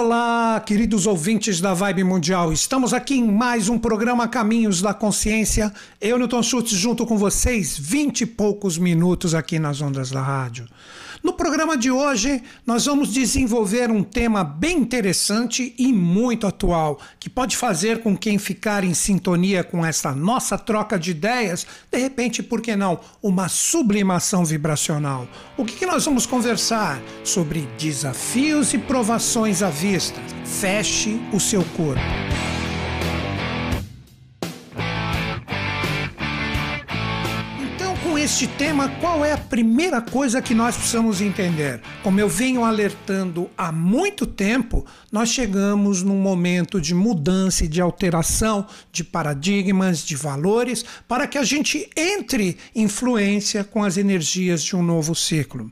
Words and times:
Olá, 0.00 0.37
queridos 0.60 1.06
ouvintes 1.06 1.60
da 1.60 1.74
Vibe 1.74 2.04
Mundial. 2.04 2.52
Estamos 2.52 2.92
aqui 2.92 3.14
em 3.14 3.30
mais 3.30 3.68
um 3.68 3.78
programa 3.78 4.26
Caminhos 4.26 4.80
da 4.80 4.92
Consciência. 4.92 5.72
Eu, 6.00 6.18
Newton 6.18 6.42
Schultz, 6.42 6.70
junto 6.70 7.06
com 7.06 7.16
vocês, 7.16 7.78
vinte 7.78 8.22
e 8.22 8.26
poucos 8.26 8.78
minutos 8.78 9.34
aqui 9.34 9.58
nas 9.58 9.80
ondas 9.80 10.10
da 10.10 10.22
rádio. 10.22 10.66
No 11.20 11.32
programa 11.32 11.76
de 11.76 11.90
hoje, 11.90 12.40
nós 12.64 12.86
vamos 12.86 13.12
desenvolver 13.12 13.90
um 13.90 14.04
tema 14.04 14.44
bem 14.44 14.78
interessante 14.78 15.74
e 15.76 15.92
muito 15.92 16.46
atual, 16.46 17.00
que 17.18 17.28
pode 17.28 17.56
fazer 17.56 18.02
com 18.02 18.16
quem 18.16 18.38
ficar 18.38 18.84
em 18.84 18.94
sintonia 18.94 19.64
com 19.64 19.84
essa 19.84 20.14
nossa 20.14 20.56
troca 20.56 20.96
de 20.96 21.10
ideias, 21.10 21.66
de 21.90 21.98
repente, 21.98 22.40
por 22.40 22.60
que 22.60 22.76
não, 22.76 23.00
uma 23.20 23.48
sublimação 23.48 24.44
vibracional. 24.44 25.26
O 25.56 25.64
que, 25.64 25.74
que 25.74 25.86
nós 25.86 26.04
vamos 26.04 26.24
conversar? 26.24 27.02
Sobre 27.24 27.68
desafios 27.76 28.72
e 28.72 28.78
provações 28.78 29.60
à 29.60 29.70
vista. 29.70 30.20
Feche 30.48 31.20
o 31.32 31.38
seu 31.38 31.62
corpo. 31.76 32.18
este 38.28 38.46
tema, 38.46 38.90
qual 39.00 39.24
é 39.24 39.32
a 39.32 39.38
primeira 39.38 40.02
coisa 40.02 40.42
que 40.42 40.54
nós 40.54 40.76
precisamos 40.76 41.22
entender? 41.22 41.80
Como 42.02 42.20
eu 42.20 42.28
venho 42.28 42.62
alertando 42.62 43.48
há 43.56 43.72
muito 43.72 44.26
tempo, 44.26 44.84
nós 45.10 45.30
chegamos 45.30 46.02
num 46.02 46.20
momento 46.20 46.80
de 46.80 46.94
mudança 46.94 47.64
e 47.64 47.68
de 47.68 47.80
alteração 47.80 48.66
de 48.92 49.02
paradigmas, 49.02 50.04
de 50.04 50.14
valores, 50.14 50.84
para 51.06 51.26
que 51.26 51.38
a 51.38 51.42
gente 51.42 51.88
entre 51.96 52.58
em 52.74 52.88
fluência 52.88 53.64
com 53.64 53.82
as 53.82 53.96
energias 53.96 54.62
de 54.62 54.76
um 54.76 54.82
novo 54.82 55.14
ciclo. 55.14 55.70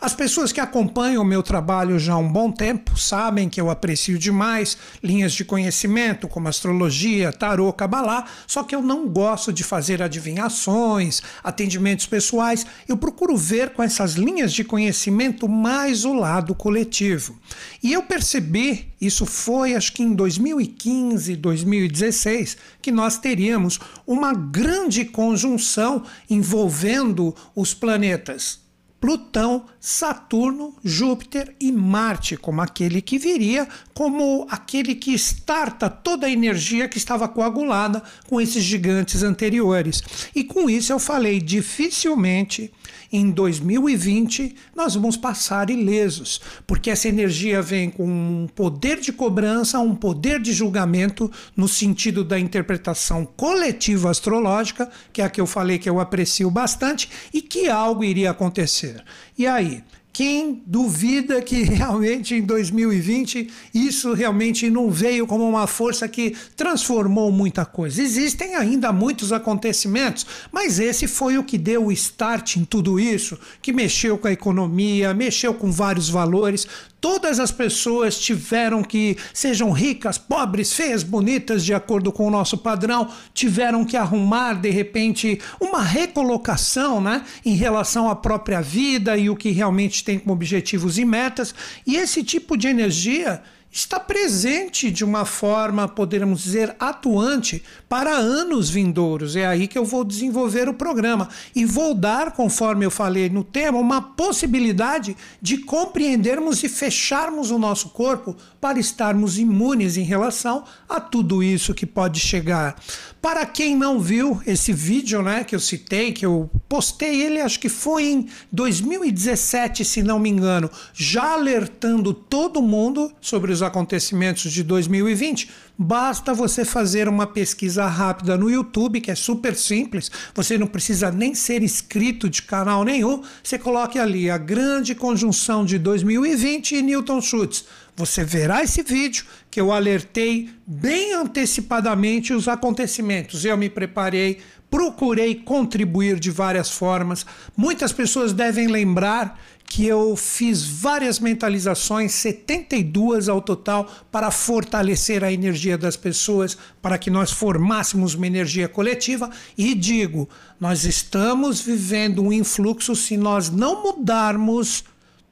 As 0.00 0.14
pessoas 0.14 0.52
que 0.52 0.60
acompanham 0.60 1.22
o 1.22 1.26
meu 1.26 1.42
trabalho 1.42 1.98
já 1.98 2.14
há 2.14 2.18
um 2.18 2.32
bom 2.32 2.50
tempo 2.50 2.98
sabem 2.98 3.48
que 3.48 3.60
eu 3.60 3.70
aprecio 3.70 4.18
demais 4.18 4.78
linhas 5.02 5.32
de 5.32 5.44
conhecimento 5.44 6.26
como 6.26 6.48
astrologia, 6.48 7.32
tarô, 7.32 7.72
cabalá, 7.72 8.24
só 8.46 8.62
que 8.62 8.74
eu 8.74 8.82
não 8.82 9.08
gosto 9.08 9.52
de 9.52 9.64
fazer 9.64 10.02
adivinhações, 10.02 11.20
atendimento 11.42 12.08
pessoais, 12.08 12.66
eu 12.88 12.96
procuro 12.96 13.36
ver 13.36 13.70
com 13.70 13.82
essas 13.82 14.14
linhas 14.14 14.52
de 14.52 14.64
conhecimento 14.64 15.48
mais 15.48 16.04
o 16.04 16.12
lado 16.12 16.54
coletivo. 16.54 17.38
E 17.82 17.92
eu 17.92 18.02
percebi, 18.02 18.77
isso 19.00 19.24
foi 19.24 19.74
acho 19.74 19.92
que 19.92 20.02
em 20.02 20.14
2015, 20.14 21.36
2016, 21.36 22.56
que 22.80 22.90
nós 22.90 23.18
teríamos 23.18 23.78
uma 24.06 24.32
grande 24.34 25.04
conjunção 25.04 26.02
envolvendo 26.28 27.34
os 27.54 27.74
planetas 27.74 28.68
Plutão, 29.00 29.64
Saturno, 29.78 30.74
Júpiter 30.82 31.54
e 31.60 31.70
Marte, 31.70 32.36
como 32.36 32.60
aquele 32.60 33.00
que 33.00 33.16
viria, 33.16 33.68
como 33.94 34.44
aquele 34.50 34.96
que 34.96 35.14
starta 35.14 35.88
toda 35.88 36.26
a 36.26 36.30
energia 36.30 36.88
que 36.88 36.98
estava 36.98 37.28
coagulada 37.28 38.02
com 38.28 38.40
esses 38.40 38.64
gigantes 38.64 39.22
anteriores. 39.22 40.02
E 40.34 40.42
com 40.42 40.68
isso 40.68 40.92
eu 40.92 40.98
falei, 40.98 41.40
dificilmente 41.40 42.72
em 43.12 43.30
2020 43.30 44.54
nós 44.74 44.94
vamos 44.94 45.16
passar 45.16 45.70
ilesos, 45.70 46.40
porque 46.66 46.90
essa 46.90 47.08
energia 47.08 47.62
vem 47.62 47.90
com 47.90 48.06
um 48.06 48.48
poder 48.54 49.00
de 49.00 49.12
cobrança, 49.12 49.78
um 49.78 49.94
poder 49.94 50.40
de 50.40 50.52
julgamento 50.52 51.30
no 51.56 51.68
sentido 51.68 52.22
da 52.22 52.38
interpretação 52.38 53.24
coletiva 53.24 54.10
astrológica, 54.10 54.90
que 55.12 55.22
é 55.22 55.24
a 55.24 55.30
que 55.30 55.40
eu 55.40 55.46
falei 55.46 55.78
que 55.78 55.88
eu 55.88 56.00
aprecio 56.00 56.50
bastante, 56.50 57.08
e 57.32 57.40
que 57.40 57.68
algo 57.68 58.04
iria 58.04 58.30
acontecer. 58.30 59.02
E 59.36 59.46
aí? 59.46 59.82
Quem 60.12 60.62
duvida 60.66 61.40
que 61.40 61.62
realmente 61.62 62.34
em 62.34 62.42
2020 62.42 63.48
isso 63.72 64.12
realmente 64.12 64.68
não 64.68 64.90
veio 64.90 65.26
como 65.26 65.48
uma 65.48 65.66
força 65.66 66.08
que 66.08 66.36
transformou 66.56 67.30
muita 67.30 67.64
coisa? 67.64 68.02
Existem 68.02 68.56
ainda 68.56 68.92
muitos 68.92 69.32
acontecimentos, 69.32 70.26
mas 70.50 70.78
esse 70.78 71.06
foi 71.06 71.38
o 71.38 71.44
que 71.44 71.56
deu 71.56 71.86
o 71.86 71.92
start 71.92 72.56
em 72.56 72.64
tudo 72.64 72.98
isso, 72.98 73.38
que 73.62 73.72
mexeu 73.72 74.18
com 74.18 74.28
a 74.28 74.32
economia, 74.32 75.14
mexeu 75.14 75.54
com 75.54 75.70
vários 75.70 76.08
valores, 76.08 76.66
Todas 77.00 77.38
as 77.38 77.52
pessoas 77.52 78.18
tiveram 78.18 78.82
que, 78.82 79.16
sejam 79.32 79.70
ricas, 79.70 80.18
pobres, 80.18 80.72
feias, 80.72 81.04
bonitas, 81.04 81.64
de 81.64 81.72
acordo 81.72 82.10
com 82.10 82.26
o 82.26 82.30
nosso 82.30 82.58
padrão, 82.58 83.08
tiveram 83.32 83.84
que 83.84 83.96
arrumar, 83.96 84.54
de 84.54 84.70
repente, 84.70 85.40
uma 85.60 85.80
recolocação 85.80 87.00
né, 87.00 87.24
em 87.44 87.54
relação 87.54 88.10
à 88.10 88.16
própria 88.16 88.60
vida 88.60 89.16
e 89.16 89.30
o 89.30 89.36
que 89.36 89.50
realmente 89.50 90.02
tem 90.02 90.18
como 90.18 90.32
objetivos 90.32 90.98
e 90.98 91.04
metas. 91.04 91.54
E 91.86 91.96
esse 91.96 92.24
tipo 92.24 92.56
de 92.56 92.66
energia 92.66 93.42
está 93.70 94.00
presente 94.00 94.90
de 94.90 95.04
uma 95.04 95.24
forma, 95.24 95.86
poderíamos 95.86 96.42
dizer, 96.42 96.74
atuante 96.80 97.62
para 97.88 98.10
anos 98.10 98.70
vindouros. 98.70 99.36
É 99.36 99.46
aí 99.46 99.68
que 99.68 99.78
eu 99.78 99.84
vou 99.84 100.04
desenvolver 100.04 100.68
o 100.68 100.74
programa 100.74 101.28
e 101.54 101.64
vou 101.64 101.94
dar, 101.94 102.32
conforme 102.32 102.84
eu 102.84 102.90
falei 102.90 103.28
no 103.28 103.44
tema, 103.44 103.78
uma 103.78 104.00
possibilidade 104.00 105.16
de 105.40 105.58
compreendermos 105.58 106.62
e 106.62 106.68
fecharmos 106.68 107.50
o 107.50 107.58
nosso 107.58 107.90
corpo 107.90 108.36
para 108.60 108.78
estarmos 108.78 109.38
imunes 109.38 109.96
em 109.96 110.02
relação 110.02 110.64
a 110.88 111.00
tudo 111.00 111.42
isso 111.42 111.74
que 111.74 111.86
pode 111.86 112.18
chegar. 112.20 112.76
Para 113.20 113.44
quem 113.44 113.74
não 113.74 113.98
viu 113.98 114.40
esse 114.46 114.72
vídeo, 114.72 115.22
né, 115.22 115.42
que 115.42 115.54
eu 115.54 115.58
citei, 115.60 116.12
que 116.12 116.24
eu 116.24 116.48
postei 116.68 117.20
ele, 117.22 117.40
acho 117.40 117.58
que 117.58 117.68
foi 117.68 118.04
em 118.04 118.28
2017, 118.52 119.84
se 119.84 120.02
não 120.02 120.20
me 120.20 120.28
engano, 120.28 120.70
já 120.94 121.32
alertando 121.32 122.14
todo 122.14 122.62
mundo 122.62 123.12
sobre 123.20 123.50
os 123.50 123.60
acontecimentos 123.60 124.52
de 124.52 124.62
2020, 124.62 125.50
basta 125.78 126.34
você 126.34 126.64
fazer 126.64 127.08
uma 127.08 127.26
pesquisa 127.26 127.86
rápida 127.86 128.36
no 128.36 128.50
YouTube, 128.50 129.00
que 129.00 129.10
é 129.10 129.14
super 129.14 129.54
simples, 129.54 130.10
você 130.34 130.58
não 130.58 130.66
precisa 130.66 131.10
nem 131.12 131.34
ser 131.34 131.62
inscrito 131.62 132.28
de 132.28 132.42
canal 132.42 132.82
nenhum, 132.82 133.22
você 133.42 133.58
coloque 133.58 133.98
ali 133.98 134.28
a 134.28 134.36
grande 134.36 134.94
conjunção 134.94 135.64
de 135.64 135.78
2020 135.78 136.74
e 136.74 136.82
Newton 136.82 137.20
Schultz 137.20 137.64
você 137.98 138.22
verá 138.22 138.62
esse 138.62 138.80
vídeo 138.80 139.24
que 139.50 139.60
eu 139.60 139.72
alertei 139.72 140.50
bem 140.64 141.14
antecipadamente 141.14 142.32
os 142.32 142.46
acontecimentos. 142.46 143.44
Eu 143.44 143.56
me 143.56 143.68
preparei, 143.68 144.38
procurei 144.70 145.34
contribuir 145.34 146.20
de 146.20 146.30
várias 146.30 146.70
formas. 146.70 147.26
Muitas 147.56 147.92
pessoas 147.92 148.32
devem 148.32 148.68
lembrar 148.68 149.36
que 149.68 149.86
eu 149.86 150.16
fiz 150.16 150.64
várias 150.64 151.20
mentalizações, 151.20 152.12
72 152.12 153.28
ao 153.28 153.42
total, 153.42 153.86
para 154.10 154.30
fortalecer 154.30 155.22
a 155.22 155.30
energia 155.30 155.76
das 155.76 155.94
pessoas, 155.94 156.56
para 156.80 156.96
que 156.96 157.10
nós 157.10 157.30
formássemos 157.30 158.14
uma 158.14 158.26
energia 158.26 158.66
coletiva. 158.66 159.30
E 159.58 159.74
digo, 159.74 160.26
nós 160.58 160.84
estamos 160.84 161.60
vivendo 161.60 162.22
um 162.22 162.32
influxo 162.32 162.96
se 162.96 163.16
nós 163.18 163.50
não 163.50 163.82
mudarmos 163.82 164.84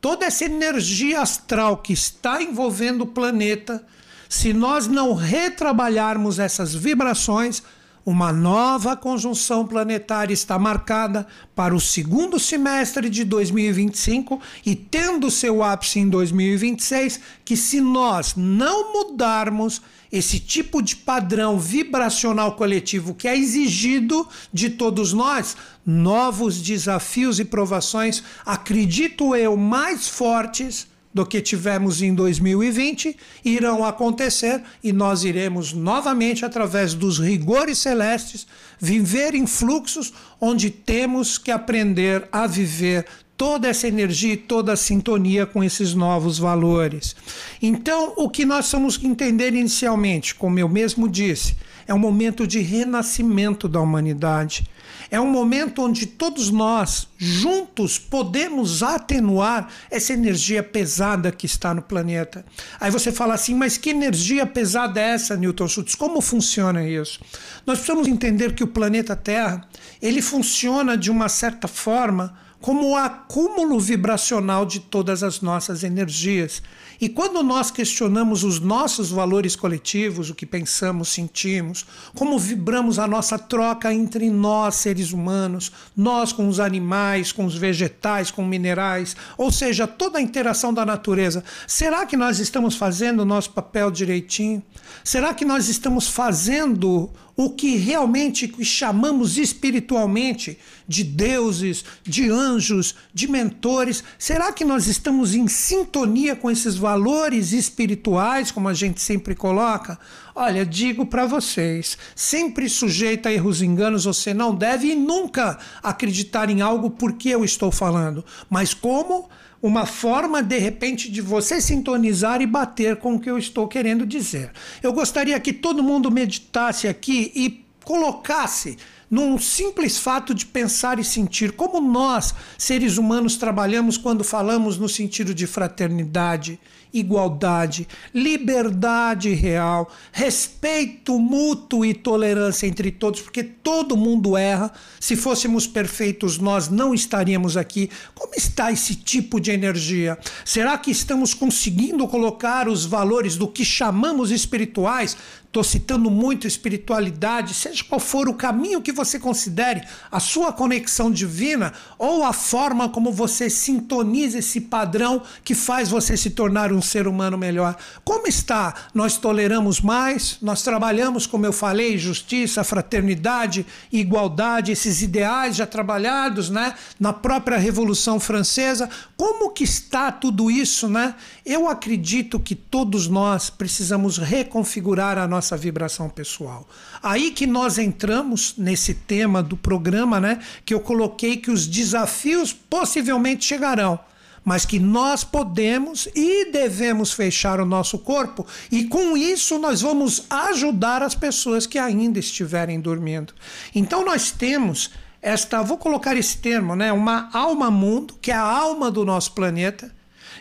toda 0.02 0.26
essa 0.26 0.44
energia 0.44 1.22
astral 1.22 1.78
que 1.78 1.94
está 1.94 2.42
envolvendo 2.42 3.02
o 3.02 3.06
planeta, 3.06 3.82
se 4.28 4.52
nós 4.52 4.86
não 4.86 5.14
retrabalharmos 5.14 6.38
essas 6.38 6.74
vibrações, 6.74 7.62
uma 8.06 8.32
nova 8.32 8.96
conjunção 8.96 9.66
planetária 9.66 10.32
está 10.32 10.56
marcada 10.56 11.26
para 11.56 11.74
o 11.74 11.80
segundo 11.80 12.38
semestre 12.38 13.10
de 13.10 13.24
2025 13.24 14.40
e 14.64 14.76
tendo 14.76 15.28
seu 15.28 15.60
ápice 15.60 15.98
em 15.98 16.08
2026, 16.08 17.18
que 17.44 17.56
se 17.56 17.80
nós 17.80 18.34
não 18.36 18.92
mudarmos 18.92 19.82
esse 20.12 20.38
tipo 20.38 20.80
de 20.80 20.94
padrão 20.94 21.58
vibracional 21.58 22.52
coletivo 22.52 23.12
que 23.12 23.26
é 23.26 23.36
exigido 23.36 24.28
de 24.52 24.70
todos 24.70 25.12
nós, 25.12 25.56
novos 25.84 26.62
desafios 26.62 27.40
e 27.40 27.44
provações, 27.44 28.22
acredito 28.44 29.34
eu, 29.34 29.56
mais 29.56 30.06
fortes 30.06 30.86
do 31.16 31.24
que 31.24 31.40
tivemos 31.40 32.02
em 32.02 32.14
2020 32.14 33.16
irão 33.42 33.82
acontecer 33.82 34.62
e 34.84 34.92
nós 34.92 35.24
iremos 35.24 35.72
novamente, 35.72 36.44
através 36.44 36.92
dos 36.92 37.18
rigores 37.18 37.78
celestes, 37.78 38.46
viver 38.78 39.34
em 39.34 39.46
fluxos 39.46 40.12
onde 40.38 40.68
temos 40.68 41.38
que 41.38 41.50
aprender 41.50 42.28
a 42.30 42.46
viver 42.46 43.06
toda 43.34 43.66
essa 43.66 43.88
energia 43.88 44.34
e 44.34 44.36
toda 44.36 44.74
a 44.74 44.76
sintonia 44.76 45.46
com 45.46 45.64
esses 45.64 45.94
novos 45.94 46.38
valores. 46.38 47.16
Então, 47.62 48.12
o 48.18 48.28
que 48.28 48.44
nós 48.44 48.70
temos 48.70 48.98
que 48.98 49.06
entender 49.06 49.54
inicialmente, 49.54 50.34
como 50.34 50.58
eu 50.58 50.68
mesmo 50.68 51.08
disse, 51.08 51.56
é 51.88 51.94
um 51.94 51.98
momento 51.98 52.46
de 52.46 52.60
renascimento 52.60 53.66
da 53.66 53.80
humanidade. 53.80 54.68
É 55.10 55.20
um 55.20 55.30
momento 55.30 55.82
onde 55.82 56.06
todos 56.06 56.50
nós, 56.50 57.08
juntos, 57.16 57.98
podemos 57.98 58.82
atenuar 58.82 59.68
essa 59.90 60.12
energia 60.12 60.62
pesada 60.62 61.30
que 61.30 61.46
está 61.46 61.72
no 61.72 61.82
planeta. 61.82 62.44
Aí 62.80 62.90
você 62.90 63.12
fala 63.12 63.34
assim, 63.34 63.54
mas 63.54 63.76
que 63.76 63.90
energia 63.90 64.46
pesada 64.46 65.00
é 65.00 65.10
essa, 65.14 65.36
Newton 65.36 65.68
Schultz? 65.68 65.94
Como 65.94 66.20
funciona 66.20 66.86
isso? 66.86 67.20
Nós 67.64 67.78
precisamos 67.78 68.08
entender 68.08 68.54
que 68.54 68.64
o 68.64 68.68
planeta 68.68 69.14
Terra, 69.14 69.66
ele 70.02 70.20
funciona 70.20 70.96
de 70.96 71.10
uma 71.10 71.28
certa 71.28 71.68
forma 71.68 72.36
como 72.60 72.90
o 72.90 72.96
acúmulo 72.96 73.78
vibracional 73.78 74.66
de 74.66 74.80
todas 74.80 75.22
as 75.22 75.40
nossas 75.40 75.84
energias. 75.84 76.62
E 77.00 77.08
quando 77.08 77.42
nós 77.42 77.70
questionamos 77.70 78.42
os 78.42 78.60
nossos 78.60 79.10
valores 79.10 79.54
coletivos, 79.54 80.30
o 80.30 80.34
que 80.34 80.46
pensamos, 80.46 81.08
sentimos, 81.08 81.84
como 82.14 82.38
vibramos 82.38 82.98
a 82.98 83.06
nossa 83.06 83.38
troca 83.38 83.92
entre 83.92 84.30
nós, 84.30 84.76
seres 84.76 85.12
humanos, 85.12 85.70
nós 85.96 86.32
com 86.32 86.48
os 86.48 86.58
animais, 86.58 87.32
com 87.32 87.44
os 87.44 87.56
vegetais, 87.56 88.30
com 88.30 88.44
minerais, 88.44 89.16
ou 89.36 89.52
seja, 89.52 89.86
toda 89.86 90.18
a 90.18 90.22
interação 90.22 90.72
da 90.72 90.86
natureza, 90.86 91.44
será 91.66 92.06
que 92.06 92.16
nós 92.16 92.38
estamos 92.38 92.76
fazendo 92.76 93.20
o 93.20 93.26
nosso 93.26 93.50
papel 93.50 93.90
direitinho? 93.90 94.62
Será 95.02 95.34
que 95.34 95.44
nós 95.44 95.68
estamos 95.68 96.08
fazendo 96.08 97.10
o 97.36 97.50
que 97.50 97.76
realmente 97.76 98.50
chamamos 98.64 99.36
espiritualmente 99.36 100.58
de 100.88 101.04
deuses, 101.04 101.84
de 102.02 102.30
anjos, 102.30 102.94
de 103.12 103.28
mentores? 103.28 104.02
Será 104.18 104.52
que 104.52 104.64
nós 104.64 104.86
estamos 104.86 105.34
em 105.34 105.46
sintonia 105.46 106.34
com 106.34 106.50
esses 106.50 106.76
valores 106.76 107.52
espirituais, 107.52 108.50
como 108.50 108.68
a 108.68 108.74
gente 108.74 109.00
sempre 109.02 109.34
coloca? 109.34 109.98
Olha, 110.34 110.64
digo 110.64 111.04
para 111.04 111.26
vocês, 111.26 111.98
sempre 112.14 112.68
sujeito 112.68 113.26
a 113.26 113.32
erros 113.32 113.60
e 113.60 113.66
enganos, 113.66 114.04
você 114.04 114.32
não 114.32 114.54
deve 114.54 114.94
nunca 114.94 115.58
acreditar 115.82 116.48
em 116.48 116.62
algo 116.62 116.90
porque 116.90 117.28
eu 117.28 117.44
estou 117.44 117.70
falando, 117.70 118.24
mas 118.48 118.72
como 118.72 119.28
uma 119.62 119.86
forma 119.86 120.42
de 120.42 120.58
repente 120.58 121.10
de 121.10 121.20
você 121.20 121.60
sintonizar 121.60 122.40
e 122.40 122.46
bater 122.46 122.96
com 122.96 123.14
o 123.14 123.20
que 123.20 123.30
eu 123.30 123.38
estou 123.38 123.66
querendo 123.66 124.06
dizer. 124.06 124.52
Eu 124.82 124.92
gostaria 124.92 125.38
que 125.40 125.52
todo 125.52 125.82
mundo 125.82 126.10
meditasse 126.10 126.86
aqui 126.86 127.32
e 127.34 127.64
colocasse 127.84 128.76
num 129.10 129.38
simples 129.38 129.98
fato 129.98 130.34
de 130.34 130.44
pensar 130.44 130.98
e 130.98 131.04
sentir 131.04 131.52
como 131.52 131.80
nós, 131.80 132.34
seres 132.58 132.98
humanos, 132.98 133.36
trabalhamos 133.36 133.96
quando 133.96 134.24
falamos 134.24 134.76
no 134.76 134.88
sentido 134.88 135.32
de 135.32 135.46
fraternidade, 135.46 136.58
igualdade, 136.98 137.86
liberdade 138.14 139.32
real, 139.34 139.90
respeito 140.12 141.18
mútuo 141.18 141.84
e 141.84 141.94
tolerância 141.94 142.66
entre 142.66 142.90
todos, 142.90 143.20
porque 143.20 143.42
todo 143.42 143.96
mundo 143.96 144.36
erra. 144.36 144.72
Se 145.00 145.16
fôssemos 145.16 145.66
perfeitos, 145.66 146.38
nós 146.38 146.68
não 146.68 146.94
estaríamos 146.94 147.56
aqui. 147.56 147.90
Como 148.14 148.34
está 148.34 148.72
esse 148.72 148.94
tipo 148.94 149.40
de 149.40 149.50
energia? 149.50 150.18
Será 150.44 150.76
que 150.78 150.90
estamos 150.90 151.34
conseguindo 151.34 152.06
colocar 152.08 152.68
os 152.68 152.84
valores 152.84 153.36
do 153.36 153.48
que 153.48 153.64
chamamos 153.64 154.30
espirituais 154.30 155.16
Estou 155.46 155.64
citando 155.64 156.10
muito 156.10 156.46
espiritualidade, 156.46 157.54
seja 157.54 157.82
qual 157.82 157.98
for 157.98 158.28
o 158.28 158.34
caminho 158.34 158.82
que 158.82 158.92
você 158.92 159.18
considere, 159.18 159.82
a 160.12 160.20
sua 160.20 160.52
conexão 160.52 161.10
divina 161.10 161.72
ou 161.98 162.24
a 162.24 162.32
forma 162.34 162.90
como 162.90 163.10
você 163.10 163.48
sintoniza 163.48 164.38
esse 164.38 164.60
padrão 164.60 165.22
que 165.42 165.54
faz 165.54 165.88
você 165.88 166.14
se 166.14 166.28
tornar 166.30 166.72
um 166.72 166.82
ser 166.82 167.08
humano 167.08 167.38
melhor. 167.38 167.74
Como 168.04 168.26
está? 168.26 168.74
Nós 168.92 169.16
toleramos 169.16 169.80
mais, 169.80 170.36
nós 170.42 170.62
trabalhamos, 170.62 171.26
como 171.26 171.46
eu 171.46 171.52
falei, 171.54 171.96
justiça, 171.96 172.62
fraternidade, 172.62 173.64
igualdade, 173.90 174.72
esses 174.72 175.00
ideais 175.00 175.56
já 175.56 175.66
trabalhados, 175.66 176.50
né, 176.50 176.74
na 177.00 177.14
própria 177.14 177.56
Revolução 177.56 178.20
Francesa. 178.20 178.90
Como 179.16 179.50
que 179.52 179.64
está 179.64 180.12
tudo 180.12 180.50
isso, 180.50 180.86
né? 180.86 181.14
Eu 181.46 181.66
acredito 181.66 182.38
que 182.38 182.54
todos 182.54 183.08
nós 183.08 183.48
precisamos 183.48 184.18
reconfigurar 184.18 185.16
a 185.16 185.26
nossa 185.26 185.35
vibração 185.56 186.08
pessoal. 186.08 186.66
Aí 187.02 187.30
que 187.30 187.46
nós 187.46 187.76
entramos 187.76 188.54
nesse 188.56 188.94
tema 188.94 189.42
do 189.42 189.56
programa, 189.56 190.18
né, 190.18 190.40
que 190.64 190.72
eu 190.72 190.80
coloquei 190.80 191.36
que 191.36 191.50
os 191.50 191.66
desafios 191.66 192.52
possivelmente 192.52 193.44
chegarão 193.44 194.00
mas 194.46 194.64
que 194.64 194.78
nós 194.78 195.24
podemos 195.24 196.08
e 196.14 196.52
devemos 196.52 197.12
fechar 197.12 197.60
o 197.60 197.66
nosso 197.66 197.98
corpo, 197.98 198.46
e 198.70 198.84
com 198.84 199.16
isso 199.16 199.58
nós 199.58 199.80
vamos 199.80 200.22
ajudar 200.30 201.02
as 201.02 201.16
pessoas 201.16 201.66
que 201.66 201.80
ainda 201.80 202.20
estiverem 202.20 202.80
dormindo. 202.80 203.34
Então 203.74 204.04
nós 204.04 204.30
temos 204.30 204.92
esta, 205.20 205.64
vou 205.64 205.76
colocar 205.76 206.16
esse 206.16 206.38
termo, 206.38 206.76
né, 206.76 206.92
uma 206.92 207.28
alma 207.32 207.72
mundo, 207.72 208.14
que 208.22 208.30
é 208.30 208.36
a 208.36 208.40
alma 208.40 208.88
do 208.88 209.04
nosso 209.04 209.32
planeta, 209.32 209.90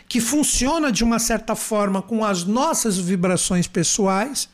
que 0.08 0.20
funciona 0.20 0.92
de 0.92 1.02
uma 1.02 1.18
certa 1.18 1.56
forma 1.56 2.00
com 2.00 2.24
as 2.24 2.44
nossas 2.44 2.96
vibrações 2.96 3.66
pessoais. 3.66 4.48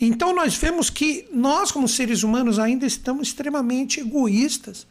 Então 0.00 0.34
nós 0.34 0.54
vemos 0.54 0.90
que 0.90 1.26
nós, 1.32 1.70
como 1.70 1.88
seres 1.88 2.22
humanos, 2.22 2.58
ainda 2.58 2.86
estamos 2.86 3.28
extremamente 3.28 4.00
egoístas. 4.00 4.86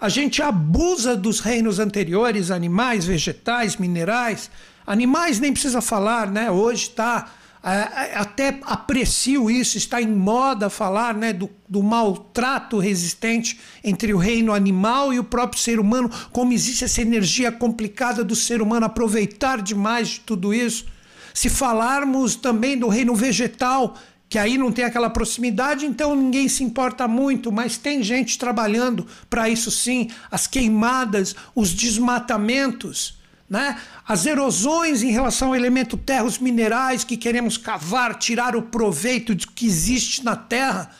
A 0.00 0.08
gente 0.08 0.42
abusa 0.42 1.16
dos 1.16 1.40
reinos 1.40 1.78
anteriores, 1.78 2.50
animais, 2.50 3.04
vegetais, 3.04 3.76
minerais. 3.76 4.50
Animais 4.86 5.38
nem 5.38 5.52
precisa 5.52 5.80
falar, 5.80 6.30
né? 6.30 6.50
Hoje 6.50 6.88
está 6.88 7.30
é, 7.64 7.70
é, 7.70 8.16
até 8.16 8.58
aprecio 8.62 9.48
isso, 9.48 9.78
está 9.78 10.02
em 10.02 10.08
moda 10.08 10.68
falar 10.68 11.14
né, 11.14 11.32
do, 11.32 11.48
do 11.68 11.80
maltrato 11.80 12.80
resistente 12.80 13.60
entre 13.84 14.12
o 14.12 14.18
reino 14.18 14.52
animal 14.52 15.14
e 15.14 15.20
o 15.20 15.24
próprio 15.24 15.60
ser 15.60 15.78
humano, 15.78 16.10
como 16.32 16.52
existe 16.52 16.84
essa 16.84 17.00
energia 17.00 17.52
complicada 17.52 18.24
do 18.24 18.34
ser 18.34 18.60
humano 18.60 18.86
aproveitar 18.86 19.62
demais 19.62 20.08
de 20.08 20.20
tudo 20.20 20.52
isso. 20.52 20.86
Se 21.32 21.48
falarmos 21.48 22.34
também 22.34 22.76
do 22.76 22.88
reino 22.88 23.14
vegetal, 23.14 23.94
que 24.32 24.38
aí 24.38 24.56
não 24.56 24.72
tem 24.72 24.86
aquela 24.86 25.10
proximidade, 25.10 25.84
então 25.84 26.16
ninguém 26.16 26.48
se 26.48 26.64
importa 26.64 27.06
muito, 27.06 27.52
mas 27.52 27.76
tem 27.76 28.02
gente 28.02 28.38
trabalhando 28.38 29.06
para 29.28 29.46
isso 29.46 29.70
sim, 29.70 30.08
as 30.30 30.46
queimadas, 30.46 31.36
os 31.54 31.74
desmatamentos 31.74 33.20
né? 33.46 33.76
as 34.08 34.24
erosões 34.24 35.02
em 35.02 35.10
relação 35.10 35.48
ao 35.48 35.54
elemento 35.54 35.98
terra, 35.98 36.24
os 36.24 36.38
minerais 36.38 37.04
que 37.04 37.18
queremos 37.18 37.58
cavar, 37.58 38.14
tirar 38.14 38.56
o 38.56 38.62
proveito 38.62 39.36
que 39.36 39.66
existe 39.66 40.24
na 40.24 40.34
terra, 40.34 40.90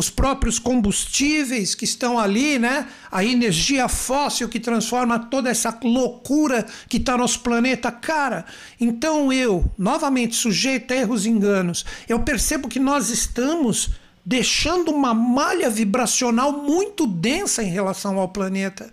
os 0.00 0.08
próprios 0.08 0.58
combustíveis 0.58 1.74
que 1.74 1.84
estão 1.84 2.18
ali, 2.18 2.58
né? 2.58 2.88
a 3.12 3.22
energia 3.22 3.86
fóssil 3.86 4.48
que 4.48 4.58
transforma 4.58 5.18
toda 5.18 5.50
essa 5.50 5.78
loucura 5.84 6.66
que 6.88 6.96
está 6.96 7.12
no 7.12 7.18
nosso 7.18 7.40
planeta. 7.40 7.92
Cara, 7.92 8.46
então 8.80 9.30
eu, 9.30 9.70
novamente 9.76 10.34
sujeito 10.34 10.94
a 10.94 10.96
erros 10.96 11.26
e 11.26 11.28
enganos, 11.28 11.84
eu 12.08 12.18
percebo 12.20 12.66
que 12.66 12.80
nós 12.80 13.10
estamos 13.10 13.90
deixando 14.24 14.90
uma 14.90 15.12
malha 15.12 15.68
vibracional 15.68 16.50
muito 16.50 17.06
densa 17.06 17.62
em 17.62 17.68
relação 17.68 18.18
ao 18.18 18.28
planeta. 18.28 18.90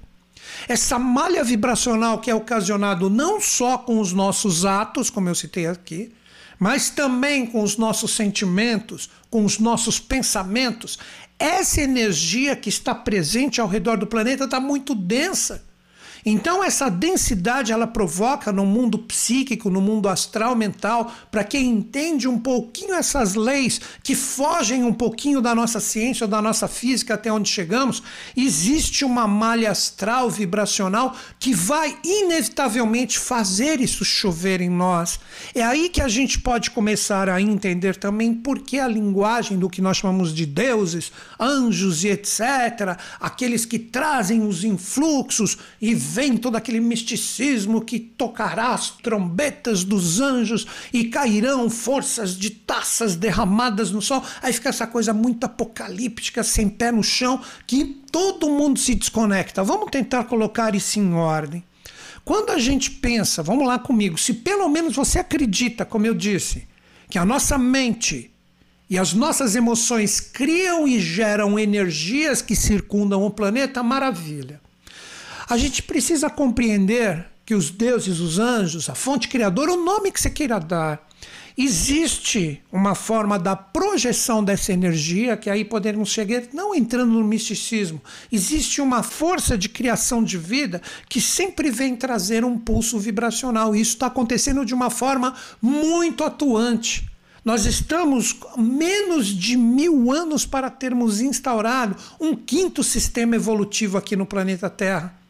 Essa 0.67 0.99
malha 0.99 1.41
vibracional 1.41 2.19
que 2.19 2.29
é 2.29 2.35
ocasionado 2.35 3.09
não 3.09 3.39
só 3.39 3.77
com 3.77 4.01
os 4.01 4.11
nossos 4.11 4.65
atos, 4.65 5.09
como 5.09 5.29
eu 5.29 5.35
citei 5.35 5.67
aqui, 5.67 6.11
mas 6.59 6.89
também 6.89 7.45
com 7.45 7.61
os 7.61 7.77
nossos 7.77 8.11
sentimentos, 8.15 9.09
com 9.29 9.45
os 9.45 9.59
nossos 9.59 9.99
pensamentos. 9.99 10.97
Essa 11.39 11.81
energia 11.81 12.55
que 12.55 12.69
está 12.69 12.95
presente 12.95 13.61
ao 13.61 13.67
redor 13.67 13.97
do 13.97 14.07
planeta 14.07 14.45
está 14.45 14.59
muito 14.59 14.95
densa. 14.95 15.66
Então 16.29 16.61
essa 16.61 16.89
densidade 16.89 17.71
ela 17.71 17.87
provoca 17.87 18.51
no 18.51 18.65
mundo 18.65 18.99
psíquico, 18.99 19.69
no 19.69 19.79
mundo 19.79 20.09
astral 20.09 20.57
mental, 20.57 21.09
para 21.31 21.41
quem 21.41 21.69
entende 21.69 22.27
um 22.27 22.37
pouquinho 22.37 22.95
essas 22.95 23.33
leis 23.33 23.79
que 24.03 24.13
fogem 24.13 24.83
um 24.83 24.93
pouquinho 24.93 25.39
da 25.39 25.55
nossa 25.55 25.79
ciência, 25.79 26.27
da 26.27 26.41
nossa 26.41 26.67
física 26.67 27.13
até 27.13 27.31
onde 27.31 27.49
chegamos, 27.49 28.03
existe 28.35 29.05
uma 29.05 29.25
malha 29.25 29.71
astral 29.71 30.29
vibracional 30.29 31.15
que 31.39 31.53
vai 31.53 31.97
inevitavelmente 32.03 33.17
fazer 33.17 33.79
isso 33.79 34.03
chover 34.03 34.59
em 34.59 34.69
nós. 34.69 35.21
É 35.55 35.63
aí 35.63 35.87
que 35.87 36.01
a 36.01 36.09
gente 36.09 36.39
pode 36.39 36.71
começar 36.71 37.29
a 37.29 37.41
entender 37.41 37.95
também 37.95 38.33
por 38.33 38.59
que 38.59 38.77
a 38.77 38.87
linguagem 38.89 39.57
do 39.57 39.69
que 39.69 39.81
nós 39.81 39.95
chamamos 39.95 40.35
de 40.35 40.45
deuses, 40.45 41.09
anjos 41.39 42.03
e 42.03 42.09
etc, 42.09 42.99
aqueles 43.17 43.63
que 43.63 43.79
trazem 43.79 44.45
os 44.45 44.65
influxos 44.65 45.57
e 45.81 45.95
vem 46.17 46.35
todo 46.35 46.55
aquele 46.55 46.79
misticismo 46.79 47.79
que 47.79 47.99
tocará 47.99 48.73
as 48.73 48.89
trombetas 48.89 49.83
dos 49.83 50.19
anjos 50.19 50.65
e 50.91 51.03
cairão 51.05 51.69
forças 51.69 52.35
de 52.35 52.49
taças 52.49 53.15
derramadas 53.15 53.91
no 53.91 54.01
sol. 54.01 54.23
Aí 54.41 54.51
fica 54.51 54.69
essa 54.69 54.87
coisa 54.87 55.13
muito 55.13 55.43
apocalíptica, 55.43 56.43
sem 56.43 56.67
pé 56.67 56.91
no 56.91 57.03
chão, 57.03 57.39
que 57.67 57.85
todo 58.11 58.49
mundo 58.49 58.79
se 58.79 58.95
desconecta. 58.95 59.63
Vamos 59.63 59.91
tentar 59.91 60.23
colocar 60.23 60.73
isso 60.73 60.97
em 60.97 61.13
ordem. 61.13 61.63
Quando 62.25 62.49
a 62.49 62.57
gente 62.57 62.89
pensa, 62.89 63.43
vamos 63.43 63.67
lá 63.67 63.77
comigo, 63.77 64.17
se 64.17 64.33
pelo 64.33 64.67
menos 64.67 64.95
você 64.95 65.19
acredita, 65.19 65.85
como 65.85 66.07
eu 66.07 66.15
disse, 66.15 66.67
que 67.11 67.19
a 67.19 67.25
nossa 67.25 67.59
mente 67.59 68.31
e 68.89 68.97
as 68.97 69.13
nossas 69.13 69.55
emoções 69.55 70.19
criam 70.19 70.87
e 70.87 70.99
geram 70.99 71.59
energias 71.59 72.41
que 72.41 72.55
circundam 72.55 73.23
o 73.23 73.29
planeta, 73.29 73.83
maravilha. 73.83 74.59
A 75.49 75.57
gente 75.57 75.81
precisa 75.81 76.29
compreender 76.29 77.25
que 77.45 77.55
os 77.55 77.69
deuses, 77.69 78.19
os 78.19 78.37
anjos, 78.37 78.89
a 78.89 78.95
fonte 78.95 79.27
criadora, 79.27 79.71
o 79.73 79.83
nome 79.83 80.11
que 80.11 80.19
você 80.19 80.29
queira 80.29 80.59
dar, 80.59 81.07
Existe 81.59 82.61
uma 82.71 82.93
forma 82.93 83.39
da 83.39 83.55
projeção 83.55 84.43
dessa 84.43 84.71
energia, 84.71 85.35
que 85.35 85.49
aí 85.49 85.65
poderemos 85.65 86.09
chegar, 86.09 86.43
não 86.53 86.75
entrando 86.75 87.13
no 87.13 87.23
misticismo, 87.23 87.99
existe 88.31 88.79
uma 88.79 89.01
força 89.01 89.57
de 89.57 89.67
criação 89.67 90.23
de 90.23 90.37
vida 90.37 90.79
que 91.09 91.19
sempre 91.19 91.71
vem 91.71 91.95
trazer 91.95 92.45
um 92.45 92.59
pulso 92.59 92.99
vibracional. 92.99 93.75
E 93.75 93.81
isso 93.81 93.93
está 93.93 94.05
acontecendo 94.05 94.63
de 94.63 94.75
uma 94.75 94.91
forma 94.91 95.33
muito 95.59 96.23
atuante. 96.23 97.09
Nós 97.43 97.65
estamos 97.65 98.37
menos 98.55 99.25
de 99.25 99.57
mil 99.57 100.11
anos 100.11 100.45
para 100.45 100.69
termos 100.69 101.21
instaurado 101.21 101.95
um 102.19 102.35
quinto 102.35 102.83
sistema 102.83 103.35
evolutivo 103.35 103.97
aqui 103.97 104.15
no 104.15 104.27
planeta 104.27 104.69
Terra. 104.69 105.26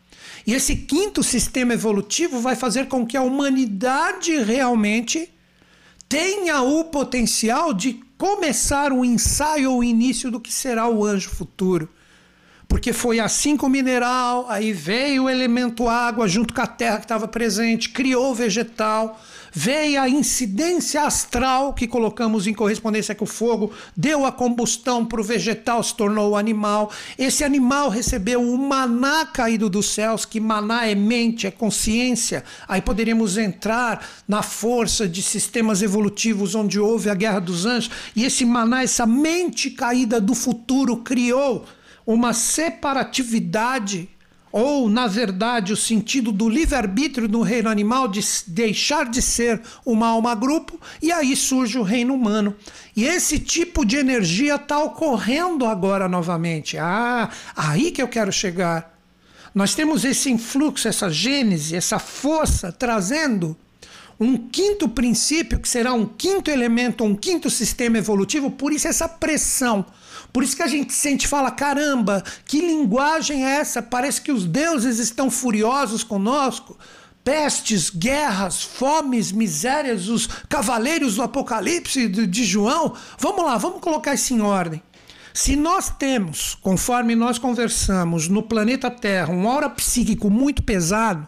E 0.48 0.54
esse 0.54 0.78
quinto 0.78 1.22
sistema 1.22 1.74
evolutivo 1.74 2.40
vai 2.40 2.56
fazer 2.56 2.88
com 2.88 3.06
que 3.06 3.18
a 3.18 3.22
humanidade 3.22 4.38
realmente 4.38 5.30
tenha 6.08 6.62
o 6.62 6.86
potencial 6.86 7.74
de 7.74 8.02
começar 8.18 8.94
o 8.94 9.04
ensaio 9.04 9.74
ou 9.74 9.84
início 9.84 10.32
do 10.32 10.40
que 10.40 10.52
será 10.52 10.88
o 10.88 11.06
anjo 11.06 11.30
futuro. 11.30 11.90
Porque 12.66 12.94
foi 12.94 13.20
assim 13.20 13.58
com 13.58 13.68
o 13.68 13.70
mineral, 13.70 14.46
aí 14.50 14.72
veio 14.72 15.26
o 15.26 15.30
elemento 15.30 15.90
água 15.90 16.30
junto 16.30 16.54
com 16.54 16.62
a 16.62 16.68
terra 16.68 16.98
que 17.00 17.04
estava 17.04 17.28
presente, 17.28 17.90
criou 17.90 18.32
o 18.32 18.36
vegetal, 18.36 19.22
veio 19.58 20.00
a 20.00 20.08
incidência 20.08 21.02
astral 21.02 21.74
que 21.74 21.88
colocamos 21.88 22.46
em 22.46 22.54
correspondência 22.54 23.16
com 23.16 23.26
o 23.26 23.28
fogo, 23.28 23.72
deu 23.96 24.24
a 24.24 24.32
combustão 24.32 25.04
para 25.04 25.20
o 25.20 25.24
vegetal, 25.24 25.82
se 25.82 25.96
tornou 25.96 26.30
o 26.30 26.36
animal. 26.36 26.92
Esse 27.18 27.44
animal 27.44 27.90
recebeu 27.90 28.40
o 28.40 28.56
maná 28.56 29.26
caído 29.26 29.68
dos 29.68 29.90
céus, 29.90 30.26
que 30.26 30.40
maná 30.40 30.86
é 30.86 30.94
mente, 30.94 31.48
é 31.48 31.52
consciência. 31.52 32.44
Aí 32.68 32.84
poderíamos 32.84 33.36
entrar 33.36 34.08
na 34.28 34.44
força 34.44 35.08
de 35.08 35.24
sistemas 35.24 35.82
evolutivos 35.82 36.54
onde 36.54 36.80
houve 36.80 37.10
a 37.10 37.16
guerra 37.16 37.40
dos 37.40 37.66
anjos, 37.66 37.90
e 38.16 38.26
esse 38.26 38.46
maná, 38.46 38.84
essa 38.84 39.08
mente 39.08 39.72
caída 39.72 40.22
do 40.22 40.36
futuro, 40.36 40.98
criou 40.98 41.66
uma 42.06 42.32
separatividade 42.32 44.08
ou, 44.60 44.90
na 44.90 45.06
verdade, 45.06 45.72
o 45.72 45.78
sentido 45.78 46.32
do 46.32 46.50
livre-arbítrio 46.50 47.28
no 47.28 47.44
reino 47.44 47.70
animal 47.70 48.08
de 48.08 48.22
deixar 48.48 49.08
de 49.08 49.22
ser 49.22 49.62
uma 49.86 50.08
alma-grupo, 50.08 50.82
e 51.00 51.12
aí 51.12 51.36
surge 51.36 51.78
o 51.78 51.84
reino 51.84 52.16
humano. 52.16 52.56
E 52.96 53.06
esse 53.06 53.38
tipo 53.38 53.86
de 53.86 53.98
energia 53.98 54.56
está 54.56 54.80
ocorrendo 54.80 55.64
agora 55.64 56.10
novamente. 56.10 56.76
Ah, 56.76 57.30
aí 57.56 57.92
que 57.92 58.02
eu 58.02 58.08
quero 58.08 58.32
chegar. 58.32 58.98
Nós 59.54 59.76
temos 59.76 60.04
esse 60.04 60.32
influxo, 60.32 60.88
essa 60.88 61.08
gênese, 61.08 61.76
essa 61.76 62.00
força 62.00 62.72
trazendo 62.72 63.56
um 64.20 64.36
quinto 64.36 64.90
princípio, 64.90 65.60
que 65.60 65.70
será 65.70 65.94
um 65.94 66.04
quinto 66.04 66.50
elemento, 66.50 67.04
um 67.04 67.16
quinto 67.16 67.48
sistema 67.52 68.00
evolutivo, 68.00 68.50
por 68.50 68.74
isso 68.74 68.88
essa 68.88 69.08
pressão 69.08 69.86
por 70.38 70.44
isso 70.44 70.56
que 70.56 70.62
a 70.62 70.68
gente 70.68 70.94
sente 70.94 71.28
fala: 71.28 71.50
caramba, 71.50 72.24
que 72.46 72.62
linguagem 72.62 73.44
é 73.44 73.56
essa? 73.56 73.82
Parece 73.82 74.22
que 74.22 74.32
os 74.32 74.46
deuses 74.46 75.00
estão 75.00 75.32
furiosos 75.32 76.04
conosco. 76.04 76.78
Pestes, 77.24 77.90
guerras, 77.90 78.62
fomes, 78.62 79.32
misérias, 79.32 80.08
os 80.08 80.28
cavaleiros 80.48 81.16
do 81.16 81.24
Apocalipse 81.24 82.08
de, 82.08 82.44
João. 82.44 82.94
Vamos 83.18 83.44
lá, 83.44 83.58
vamos 83.58 83.82
colocar 83.82 84.14
isso 84.14 84.32
em 84.32 84.42
ordem. 84.42 84.80
Se 85.34 85.56
nós 85.56 85.90
temos, 85.90 86.54
conforme 86.62 87.16
nós 87.16 87.40
conversamos, 87.40 88.28
no 88.28 88.44
planeta 88.44 88.92
Terra, 88.92 89.34
um 89.34 89.50
aura 89.50 89.72
psíquico 89.72 90.30
muito 90.30 90.62
pesado, 90.62 91.28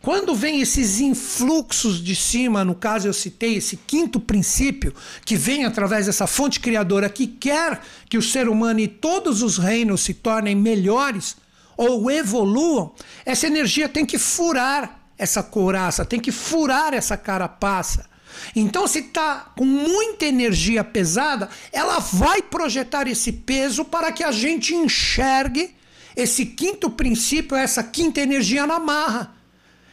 quando 0.00 0.34
vem 0.34 0.60
esses 0.60 1.00
influxos 1.00 2.02
de 2.02 2.14
cima, 2.14 2.64
no 2.64 2.74
caso 2.74 3.08
eu 3.08 3.12
citei 3.12 3.56
esse 3.56 3.76
quinto 3.76 4.20
princípio, 4.20 4.94
que 5.24 5.36
vem 5.36 5.64
através 5.64 6.06
dessa 6.06 6.26
fonte 6.26 6.60
criadora 6.60 7.08
que 7.08 7.26
quer 7.26 7.80
que 8.08 8.16
o 8.16 8.22
ser 8.22 8.48
humano 8.48 8.80
e 8.80 8.88
todos 8.88 9.42
os 9.42 9.58
reinos 9.58 10.02
se 10.02 10.14
tornem 10.14 10.54
melhores 10.54 11.36
ou 11.76 12.10
evoluam, 12.10 12.92
essa 13.24 13.46
energia 13.46 13.88
tem 13.88 14.04
que 14.04 14.18
furar 14.18 15.00
essa 15.16 15.42
couraça, 15.42 16.04
tem 16.04 16.20
que 16.20 16.32
furar 16.32 16.94
essa 16.94 17.16
carapaça. 17.16 18.08
Então, 18.54 18.86
se 18.86 19.00
está 19.00 19.52
com 19.56 19.64
muita 19.64 20.24
energia 20.26 20.84
pesada, 20.84 21.48
ela 21.72 21.98
vai 21.98 22.40
projetar 22.40 23.08
esse 23.08 23.32
peso 23.32 23.84
para 23.84 24.12
que 24.12 24.22
a 24.22 24.30
gente 24.30 24.74
enxergue 24.74 25.74
esse 26.16 26.46
quinto 26.46 26.90
princípio, 26.90 27.56
essa 27.56 27.82
quinta 27.82 28.20
energia 28.20 28.66
na 28.66 28.78
marra. 28.78 29.37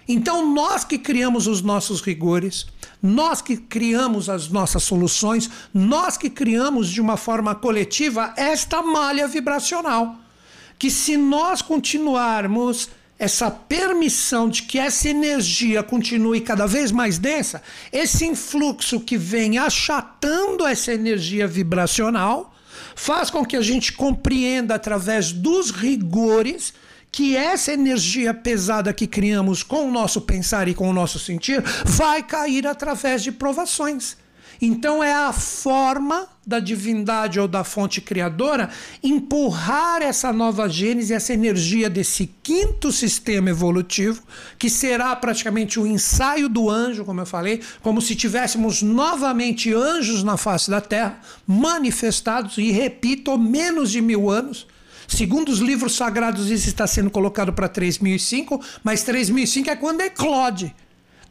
Então, 0.07 0.53
nós 0.53 0.83
que 0.83 0.97
criamos 0.97 1.47
os 1.47 1.61
nossos 1.61 2.01
rigores, 2.01 2.67
nós 3.01 3.41
que 3.41 3.57
criamos 3.57 4.29
as 4.29 4.49
nossas 4.49 4.83
soluções, 4.83 5.49
nós 5.73 6.17
que 6.17 6.29
criamos 6.29 6.89
de 6.89 7.01
uma 7.01 7.17
forma 7.17 7.55
coletiva 7.55 8.33
esta 8.37 8.81
malha 8.81 9.27
vibracional. 9.27 10.15
Que 10.77 10.91
se 10.91 11.17
nós 11.17 11.61
continuarmos 11.61 12.89
essa 13.17 13.49
permissão 13.49 14.49
de 14.49 14.63
que 14.63 14.77
essa 14.77 15.09
energia 15.09 15.81
continue 15.81 16.41
cada 16.41 16.67
vez 16.67 16.91
mais 16.91 17.17
densa, 17.17 17.63
esse 17.91 18.25
influxo 18.25 18.99
que 18.99 19.17
vem 19.17 19.57
achatando 19.57 20.65
essa 20.65 20.93
energia 20.93 21.47
vibracional, 21.47 22.53
faz 22.95 23.29
com 23.29 23.45
que 23.45 23.55
a 23.55 23.61
gente 23.61 23.93
compreenda 23.93 24.75
através 24.75 25.31
dos 25.31 25.71
rigores 25.71 26.73
que 27.15 27.33
essa 27.33 27.71
energia 27.71 28.33
pesada 28.33 28.93
que 28.93 29.07
criamos 29.07 29.63
com 29.63 29.87
o 29.87 29.91
nosso 29.91 30.19
pensar 30.19 30.67
e 30.67 30.73
com 30.73 30.89
o 30.89 30.93
nosso 30.93 31.17
sentir 31.17 31.63
vai 31.85 32.21
cair 32.21 32.67
através 32.67 33.23
de 33.23 33.31
provações. 33.31 34.17
Então 34.61 35.01
é 35.01 35.13
a 35.13 35.31
forma 35.31 36.27
da 36.45 36.59
divindade 36.59 37.39
ou 37.39 37.47
da 37.47 37.63
fonte 37.63 38.01
criadora 38.01 38.69
empurrar 39.01 40.01
essa 40.01 40.33
nova 40.33 40.67
gênese, 40.67 41.13
essa 41.13 41.33
energia 41.33 41.89
desse 41.89 42.29
quinto 42.43 42.91
sistema 42.91 43.49
evolutivo, 43.49 44.21
que 44.59 44.69
será 44.69 45.15
praticamente 45.15 45.79
o 45.79 45.87
ensaio 45.87 46.49
do 46.49 46.69
anjo, 46.69 47.05
como 47.05 47.21
eu 47.21 47.25
falei, 47.25 47.61
como 47.81 48.01
se 48.01 48.13
tivéssemos 48.13 48.81
novamente 48.81 49.73
anjos 49.73 50.21
na 50.21 50.35
face 50.35 50.69
da 50.69 50.81
Terra, 50.81 51.17
manifestados, 51.47 52.57
e 52.57 52.71
repito, 52.71 53.37
menos 53.37 53.89
de 53.89 54.01
mil 54.01 54.29
anos 54.29 54.67
Segundo 55.07 55.49
os 55.49 55.59
livros 55.59 55.95
sagrados, 55.95 56.49
isso 56.49 56.67
está 56.67 56.87
sendo 56.87 57.09
colocado 57.09 57.53
para 57.53 57.67
3005, 57.67 58.59
mas 58.83 59.03
3005 59.03 59.69
é 59.69 59.75
quando 59.75 60.01
eclode. 60.01 60.73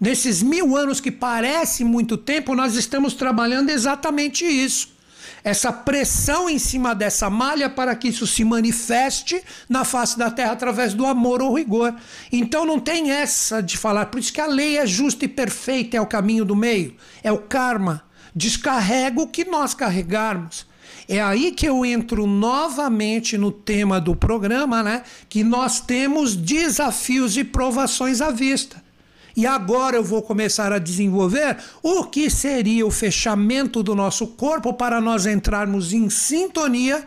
Nesses 0.00 0.42
mil 0.42 0.76
anos 0.76 1.00
que 1.00 1.10
parece 1.10 1.84
muito 1.84 2.16
tempo, 2.16 2.54
nós 2.54 2.74
estamos 2.74 3.14
trabalhando 3.14 3.70
exatamente 3.70 4.44
isso. 4.44 4.94
Essa 5.42 5.72
pressão 5.72 6.48
em 6.48 6.58
cima 6.58 6.94
dessa 6.94 7.28
malha 7.28 7.68
para 7.68 7.94
que 7.94 8.08
isso 8.08 8.26
se 8.26 8.44
manifeste 8.44 9.42
na 9.68 9.84
face 9.84 10.18
da 10.18 10.30
terra 10.30 10.52
através 10.52 10.94
do 10.94 11.06
amor 11.06 11.42
ou 11.42 11.54
rigor. 11.54 11.94
Então 12.32 12.64
não 12.64 12.80
tem 12.80 13.10
essa 13.10 13.62
de 13.62 13.76
falar, 13.76 14.06
por 14.06 14.18
isso 14.18 14.32
que 14.32 14.40
a 14.40 14.46
lei 14.46 14.78
é 14.78 14.86
justa 14.86 15.26
e 15.26 15.28
perfeita, 15.28 15.96
é 15.96 16.00
o 16.00 16.06
caminho 16.06 16.44
do 16.44 16.56
meio, 16.56 16.96
é 17.22 17.30
o 17.30 17.38
karma. 17.38 18.02
Descarrega 18.34 19.20
o 19.20 19.28
que 19.28 19.44
nós 19.44 19.74
carregarmos. 19.74 20.66
É 21.08 21.20
aí 21.20 21.52
que 21.52 21.66
eu 21.66 21.84
entro 21.84 22.26
novamente 22.26 23.36
no 23.36 23.52
tema 23.52 24.00
do 24.00 24.16
programa, 24.16 24.82
né? 24.82 25.02
Que 25.28 25.44
nós 25.44 25.80
temos 25.80 26.34
desafios 26.34 27.36
e 27.36 27.44
provações 27.44 28.20
à 28.20 28.30
vista. 28.30 28.82
E 29.36 29.46
agora 29.46 29.96
eu 29.96 30.04
vou 30.04 30.22
começar 30.22 30.72
a 30.72 30.78
desenvolver 30.78 31.58
o 31.82 32.04
que 32.04 32.30
seria 32.30 32.86
o 32.86 32.90
fechamento 32.90 33.82
do 33.82 33.94
nosso 33.94 34.28
corpo 34.28 34.72
para 34.72 35.00
nós 35.00 35.26
entrarmos 35.26 35.92
em 35.92 36.08
sintonia 36.08 37.04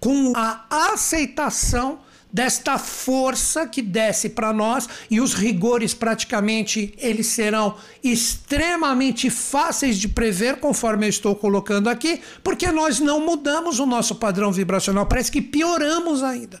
com 0.00 0.32
a 0.34 0.64
aceitação 0.92 2.00
desta 2.34 2.78
força 2.78 3.64
que 3.64 3.80
desce 3.80 4.28
para 4.28 4.52
nós 4.52 4.88
e 5.08 5.20
os 5.20 5.34
rigores 5.34 5.94
praticamente 5.94 6.92
eles 6.98 7.28
serão 7.28 7.76
extremamente 8.02 9.30
fáceis 9.30 9.96
de 9.96 10.08
prever 10.08 10.56
conforme 10.56 11.06
eu 11.06 11.10
estou 11.10 11.36
colocando 11.36 11.88
aqui, 11.88 12.20
porque 12.42 12.72
nós 12.72 12.98
não 12.98 13.24
mudamos 13.24 13.78
o 13.78 13.86
nosso 13.86 14.16
padrão 14.16 14.50
vibracional, 14.50 15.06
parece 15.06 15.30
que 15.30 15.40
pioramos 15.40 16.24
ainda. 16.24 16.60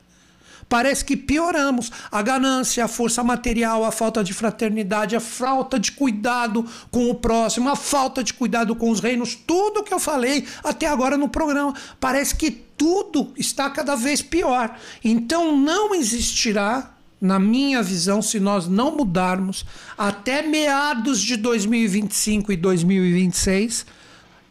Parece 0.68 1.04
que 1.04 1.16
pioramos. 1.16 1.90
A 2.10 2.22
ganância, 2.22 2.84
a 2.84 2.88
força 2.88 3.22
material, 3.22 3.84
a 3.84 3.92
falta 3.92 4.22
de 4.22 4.32
fraternidade, 4.32 5.16
a 5.16 5.20
falta 5.20 5.78
de 5.78 5.92
cuidado 5.92 6.64
com 6.90 7.10
o 7.10 7.14
próximo, 7.14 7.68
a 7.68 7.76
falta 7.76 8.22
de 8.22 8.34
cuidado 8.34 8.74
com 8.74 8.90
os 8.90 9.00
reinos, 9.00 9.34
tudo 9.34 9.82
que 9.82 9.92
eu 9.92 10.00
falei 10.00 10.46
até 10.62 10.86
agora 10.86 11.16
no 11.16 11.28
programa. 11.28 11.74
Parece 12.00 12.34
que 12.34 12.50
tudo 12.50 13.32
está 13.36 13.70
cada 13.70 13.94
vez 13.94 14.22
pior. 14.22 14.76
Então 15.02 15.56
não 15.56 15.94
existirá, 15.94 16.92
na 17.20 17.38
minha 17.38 17.82
visão, 17.82 18.20
se 18.20 18.38
nós 18.38 18.68
não 18.68 18.96
mudarmos 18.96 19.64
até 19.96 20.42
meados 20.42 21.20
de 21.20 21.36
2025 21.36 22.52
e 22.52 22.56
2026 22.56 23.86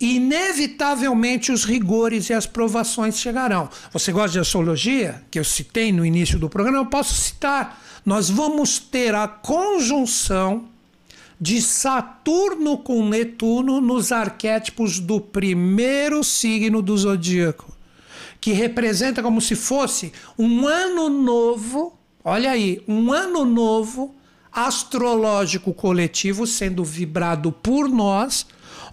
inevitavelmente 0.04 1.50
os 1.50 1.64
rigores 1.64 2.30
e 2.30 2.34
as 2.34 2.46
provações 2.46 3.18
chegarão. 3.18 3.70
Você 3.94 4.12
gosta 4.12 4.32
de 4.32 4.40
astrologia, 4.40 5.24
que 5.32 5.40
eu 5.40 5.46
citei 5.46 5.94
no 5.94 6.06
início 6.06 6.38
do 6.38 6.50
programa? 6.50 6.78
Eu 6.78 6.86
posso 6.86 7.14
citar. 7.14 7.82
Nós 8.06 8.30
vamos 8.30 8.80
ter 8.80 9.16
a 9.16 9.30
conjunção 9.30 10.66
de 11.40 11.62
Saturno 11.62 12.78
com 12.78 13.08
Netuno 13.08 13.80
nos 13.80 14.12
arquétipos 14.12 15.00
do 15.00 15.22
primeiro 15.22 16.22
signo 16.22 16.82
do 16.82 16.98
zodíaco, 16.98 17.74
que 18.42 18.52
representa 18.52 19.24
como 19.24 19.40
se 19.40 19.56
fosse 19.56 20.12
um 20.38 20.68
ano 20.68 21.10
novo, 21.10 21.98
olha 22.26 22.52
aí, 22.52 22.84
um 22.88 23.14
ano 23.14 23.46
novo 23.46 24.14
astrológico 24.52 25.74
coletivo 25.74 26.46
sendo 26.46 26.84
vibrado 26.84 27.52
por 27.52 27.88
nós, 27.88 28.46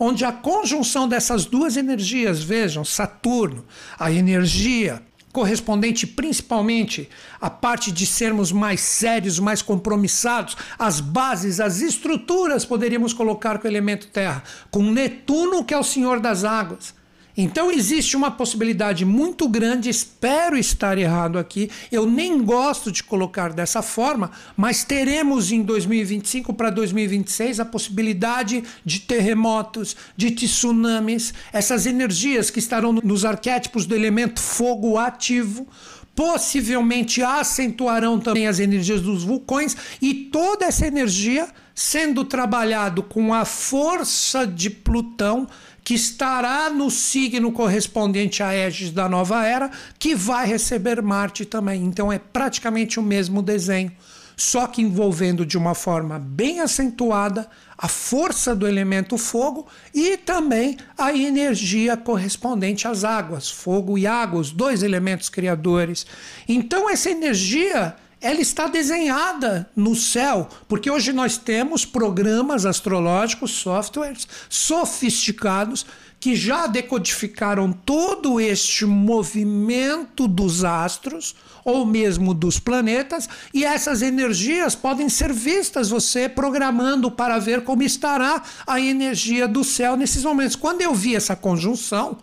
onde 0.02 0.24
a 0.24 0.32
conjunção 0.32 1.06
dessas 1.06 1.44
duas 1.44 1.76
energias, 1.76 2.42
vejam, 2.42 2.82
Saturno, 2.82 3.66
a 3.98 4.10
energia 4.10 5.02
correspondente 5.30 6.06
principalmente 6.06 7.08
à 7.40 7.48
parte 7.48 7.92
de 7.92 8.04
sermos 8.06 8.50
mais 8.50 8.80
sérios, 8.80 9.38
mais 9.38 9.62
compromissados, 9.62 10.56
as 10.78 11.00
bases, 11.00 11.60
as 11.60 11.80
estruturas 11.80 12.64
poderíamos 12.64 13.12
colocar 13.12 13.58
com 13.58 13.68
o 13.68 13.70
elemento 13.70 14.08
terra, 14.08 14.42
com 14.70 14.82
Netuno, 14.82 15.64
que 15.64 15.74
é 15.74 15.78
o 15.78 15.84
senhor 15.84 16.18
das 16.18 16.44
águas. 16.44 16.98
Então 17.36 17.70
existe 17.70 18.16
uma 18.16 18.30
possibilidade 18.30 19.04
muito 19.04 19.48
grande, 19.48 19.88
espero 19.88 20.56
estar 20.56 20.98
errado 20.98 21.38
aqui, 21.38 21.70
eu 21.90 22.06
nem 22.06 22.42
gosto 22.42 22.90
de 22.90 23.02
colocar 23.02 23.52
dessa 23.52 23.82
forma, 23.82 24.30
mas 24.56 24.84
teremos 24.84 25.52
em 25.52 25.62
2025 25.62 26.52
para 26.52 26.70
2026 26.70 27.60
a 27.60 27.64
possibilidade 27.64 28.64
de 28.84 29.00
terremotos, 29.00 29.96
de 30.16 30.30
tsunamis, 30.30 31.32
essas 31.52 31.86
energias 31.86 32.50
que 32.50 32.58
estarão 32.58 32.92
nos 32.92 33.24
arquétipos 33.24 33.86
do 33.86 33.94
elemento 33.94 34.40
fogo 34.40 34.98
ativo, 34.98 35.66
possivelmente 36.14 37.22
acentuarão 37.22 38.18
também 38.18 38.46
as 38.46 38.58
energias 38.58 39.00
dos 39.00 39.24
vulcões 39.24 39.76
e 40.02 40.12
toda 40.12 40.66
essa 40.66 40.86
energia 40.86 41.48
sendo 41.74 42.26
trabalhado 42.26 43.02
com 43.02 43.32
a 43.32 43.46
força 43.46 44.46
de 44.46 44.68
Plutão 44.68 45.48
que 45.90 45.94
estará 45.94 46.70
no 46.70 46.88
signo 46.88 47.50
correspondente 47.50 48.44
a 48.44 48.50
Aegis 48.50 48.92
da 48.92 49.08
nova 49.08 49.44
era, 49.44 49.72
que 49.98 50.14
vai 50.14 50.46
receber 50.46 51.02
Marte 51.02 51.44
também. 51.44 51.82
Então 51.84 52.12
é 52.12 52.16
praticamente 52.16 53.00
o 53.00 53.02
mesmo 53.02 53.42
desenho, 53.42 53.90
só 54.36 54.68
que 54.68 54.80
envolvendo 54.80 55.44
de 55.44 55.58
uma 55.58 55.74
forma 55.74 56.16
bem 56.16 56.60
acentuada 56.60 57.48
a 57.76 57.88
força 57.88 58.54
do 58.54 58.68
elemento 58.68 59.18
fogo 59.18 59.66
e 59.92 60.16
também 60.16 60.76
a 60.96 61.12
energia 61.12 61.96
correspondente 61.96 62.86
às 62.86 63.02
águas, 63.02 63.50
fogo 63.50 63.98
e 63.98 64.06
água, 64.06 64.38
os 64.38 64.52
dois 64.52 64.84
elementos 64.84 65.28
criadores. 65.28 66.06
Então 66.46 66.88
essa 66.88 67.10
energia 67.10 67.96
ela 68.20 68.40
está 68.40 68.66
desenhada 68.66 69.70
no 69.74 69.94
céu, 69.96 70.48
porque 70.68 70.90
hoje 70.90 71.12
nós 71.12 71.38
temos 71.38 71.84
programas 71.84 72.66
astrológicos, 72.66 73.50
softwares 73.52 74.28
sofisticados 74.48 75.86
que 76.20 76.36
já 76.36 76.66
decodificaram 76.66 77.72
todo 77.72 78.38
este 78.38 78.84
movimento 78.84 80.28
dos 80.28 80.64
astros 80.64 81.34
ou 81.64 81.86
mesmo 81.86 82.34
dos 82.34 82.58
planetas, 82.58 83.28
e 83.54 83.64
essas 83.64 84.02
energias 84.02 84.74
podem 84.74 85.08
ser 85.08 85.32
vistas 85.32 85.88
você 85.88 86.28
programando 86.28 87.10
para 87.10 87.38
ver 87.38 87.64
como 87.64 87.82
estará 87.82 88.42
a 88.66 88.80
energia 88.80 89.48
do 89.48 89.64
céu 89.64 89.96
nesses 89.96 90.22
momentos. 90.24 90.56
Quando 90.56 90.82
eu 90.82 90.94
vi 90.94 91.16
essa 91.16 91.34
conjunção, 91.36 92.18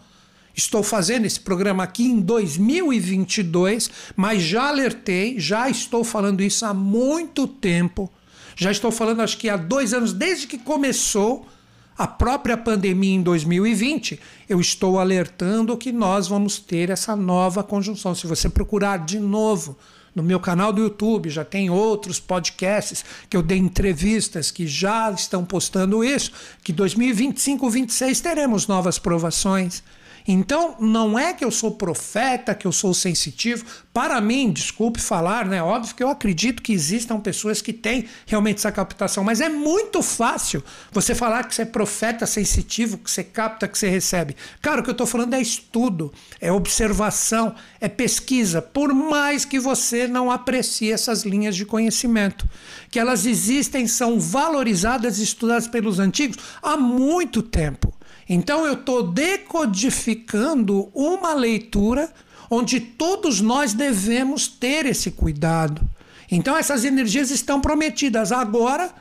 Estou 0.58 0.82
fazendo 0.82 1.26
esse 1.26 1.40
programa 1.40 1.84
aqui 1.84 2.04
em 2.04 2.20
2022, 2.20 3.92
mas 4.16 4.42
já 4.42 4.70
alertei, 4.70 5.40
já 5.40 5.70
estou 5.70 6.04
falando 6.04 6.42
isso 6.42 6.66
há 6.66 6.74
muito 6.74 7.46
tempo. 7.48 8.12
Já 8.56 8.72
estou 8.72 8.92
falando, 8.92 9.22
acho 9.22 9.38
que 9.38 9.50
há 9.50 9.56
dois 9.56 9.94
anos, 9.94 10.14
desde 10.14 10.48
que 10.48 10.58
começou 10.58 11.48
a 11.96 12.08
própria 12.08 12.58
pandemia 12.58 13.14
em 13.14 13.22
2020, 13.22 14.20
eu 14.50 14.60
estou 14.60 15.00
alertando 15.00 15.78
que 15.78 15.92
nós 15.92 16.28
vamos 16.28 16.58
ter 16.58 16.90
essa 16.90 17.16
nova 17.16 17.64
conjunção. 17.64 18.16
Se 18.16 18.26
você 18.26 18.50
procurar 18.50 19.06
de 19.06 19.20
novo 19.20 19.78
no 20.16 20.24
meu 20.24 20.40
canal 20.40 20.74
do 20.74 20.82
YouTube, 20.82 21.30
já 21.30 21.46
tem 21.46 21.70
outros 21.70 22.20
podcasts 22.20 23.06
que 23.30 23.38
eu 23.38 23.44
dei 23.44 23.60
entrevistas 23.60 24.50
que 24.50 24.66
já 24.66 25.12
estão 25.12 25.46
postando 25.46 26.04
isso, 26.04 26.32
que 26.64 26.74
2025, 26.74 27.62
2026 27.62 28.22
teremos 28.22 28.66
novas 28.66 28.98
provações. 28.98 29.84
Então, 30.28 30.76
não 30.78 31.18
é 31.18 31.34
que 31.34 31.46
eu 31.46 31.50
sou 31.50 31.72
profeta, 31.72 32.54
que 32.54 32.68
eu 32.68 32.72
sou 32.74 32.94
sensitivo. 32.94 33.66
Para 33.94 34.20
mim, 34.20 34.52
desculpe 34.52 35.00
falar, 35.00 35.46
né? 35.46 35.64
Óbvio 35.64 35.96
que 35.96 36.04
eu 36.04 36.10
acredito 36.10 36.62
que 36.62 36.74
existam 36.74 37.18
pessoas 37.20 37.62
que 37.62 37.72
têm 37.72 38.06
realmente 38.26 38.58
essa 38.58 38.72
captação, 38.72 39.24
mas 39.24 39.40
é 39.40 39.48
muito 39.48 40.02
fácil 40.02 40.62
você 40.92 41.16
falar 41.16 41.46
que 41.46 41.56
você 41.56 41.62
é 41.62 41.66
profeta 41.66 42.26
sensitivo, 42.26 42.98
que 42.98 43.10
você 43.10 43.24
capta, 43.24 43.68
que 43.70 43.78
você 43.78 43.88
recebe. 43.88 44.36
Cara, 44.62 44.82
o 44.82 44.84
que 44.84 44.90
eu 44.90 44.94
estou 44.94 45.08
falando 45.08 45.34
é 45.34 45.42
estudo, 45.42 46.12
é 46.42 46.52
observação, 46.52 47.56
é 47.80 47.88
pesquisa. 47.88 48.62
Por 48.62 48.94
mais 48.94 49.46
que 49.46 49.60
você 49.60 50.08
não 50.08 50.30
aprecie 50.30 50.92
essas 50.92 51.24
linhas 51.24 51.56
de 51.56 51.66
conhecimento, 51.66 52.48
que 52.92 53.00
elas 53.00 53.26
existem, 53.26 53.88
são 53.88 54.20
valorizadas 54.20 55.20
e 55.20 55.24
estudadas 55.24 55.68
pelos 55.68 56.00
antigos 56.00 56.38
há 56.62 56.76
muito 56.76 57.42
tempo. 57.42 57.97
Então 58.30 58.66
eu 58.66 58.74
estou 58.74 59.04
decodificando 59.04 60.90
uma 60.94 61.34
leitura 61.34 62.12
onde 62.50 62.80
todos 62.80 63.42
nós 63.42 63.74
devemos 63.74 64.48
ter 64.48 64.86
esse 64.86 65.12
cuidado. 65.12 65.82
Então 66.30 66.58
essas 66.58 66.84
energias 66.84 67.32
estão 67.32 67.62
prometidas. 67.62 68.32
Agora, 68.32 68.92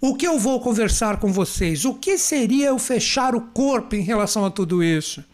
o 0.00 0.14
que 0.14 0.26
eu 0.26 0.38
vou 0.38 0.60
conversar 0.60 1.18
com 1.18 1.32
vocês? 1.32 1.84
O 1.84 1.94
que 1.94 2.18
seria 2.18 2.68
eu 2.68 2.78
fechar 2.78 3.34
o 3.34 3.40
corpo 3.40 3.96
em 3.96 4.02
relação 4.02 4.44
a 4.44 4.50
tudo 4.50 4.82
isso? 4.82 5.24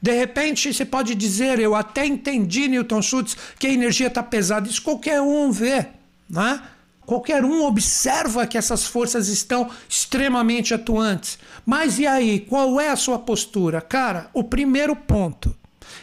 De 0.00 0.12
repente, 0.12 0.72
você 0.72 0.84
pode 0.84 1.14
dizer, 1.14 1.58
eu 1.58 1.74
até 1.74 2.06
entendi, 2.06 2.68
Newton 2.68 3.02
Schultz, 3.02 3.36
que 3.58 3.66
a 3.66 3.72
energia 3.72 4.06
está 4.06 4.22
pesada. 4.22 4.68
Isso 4.68 4.82
qualquer 4.82 5.20
um 5.20 5.50
vê, 5.50 5.86
né? 6.28 6.62
Qualquer 7.08 7.42
um 7.42 7.64
observa 7.64 8.46
que 8.46 8.58
essas 8.58 8.84
forças 8.84 9.28
estão 9.28 9.70
extremamente 9.88 10.74
atuantes. 10.74 11.38
Mas 11.64 11.98
e 11.98 12.06
aí, 12.06 12.38
qual 12.38 12.78
é 12.78 12.90
a 12.90 12.96
sua 12.96 13.18
postura? 13.18 13.80
Cara, 13.80 14.28
o 14.34 14.44
primeiro 14.44 14.94
ponto 14.94 15.56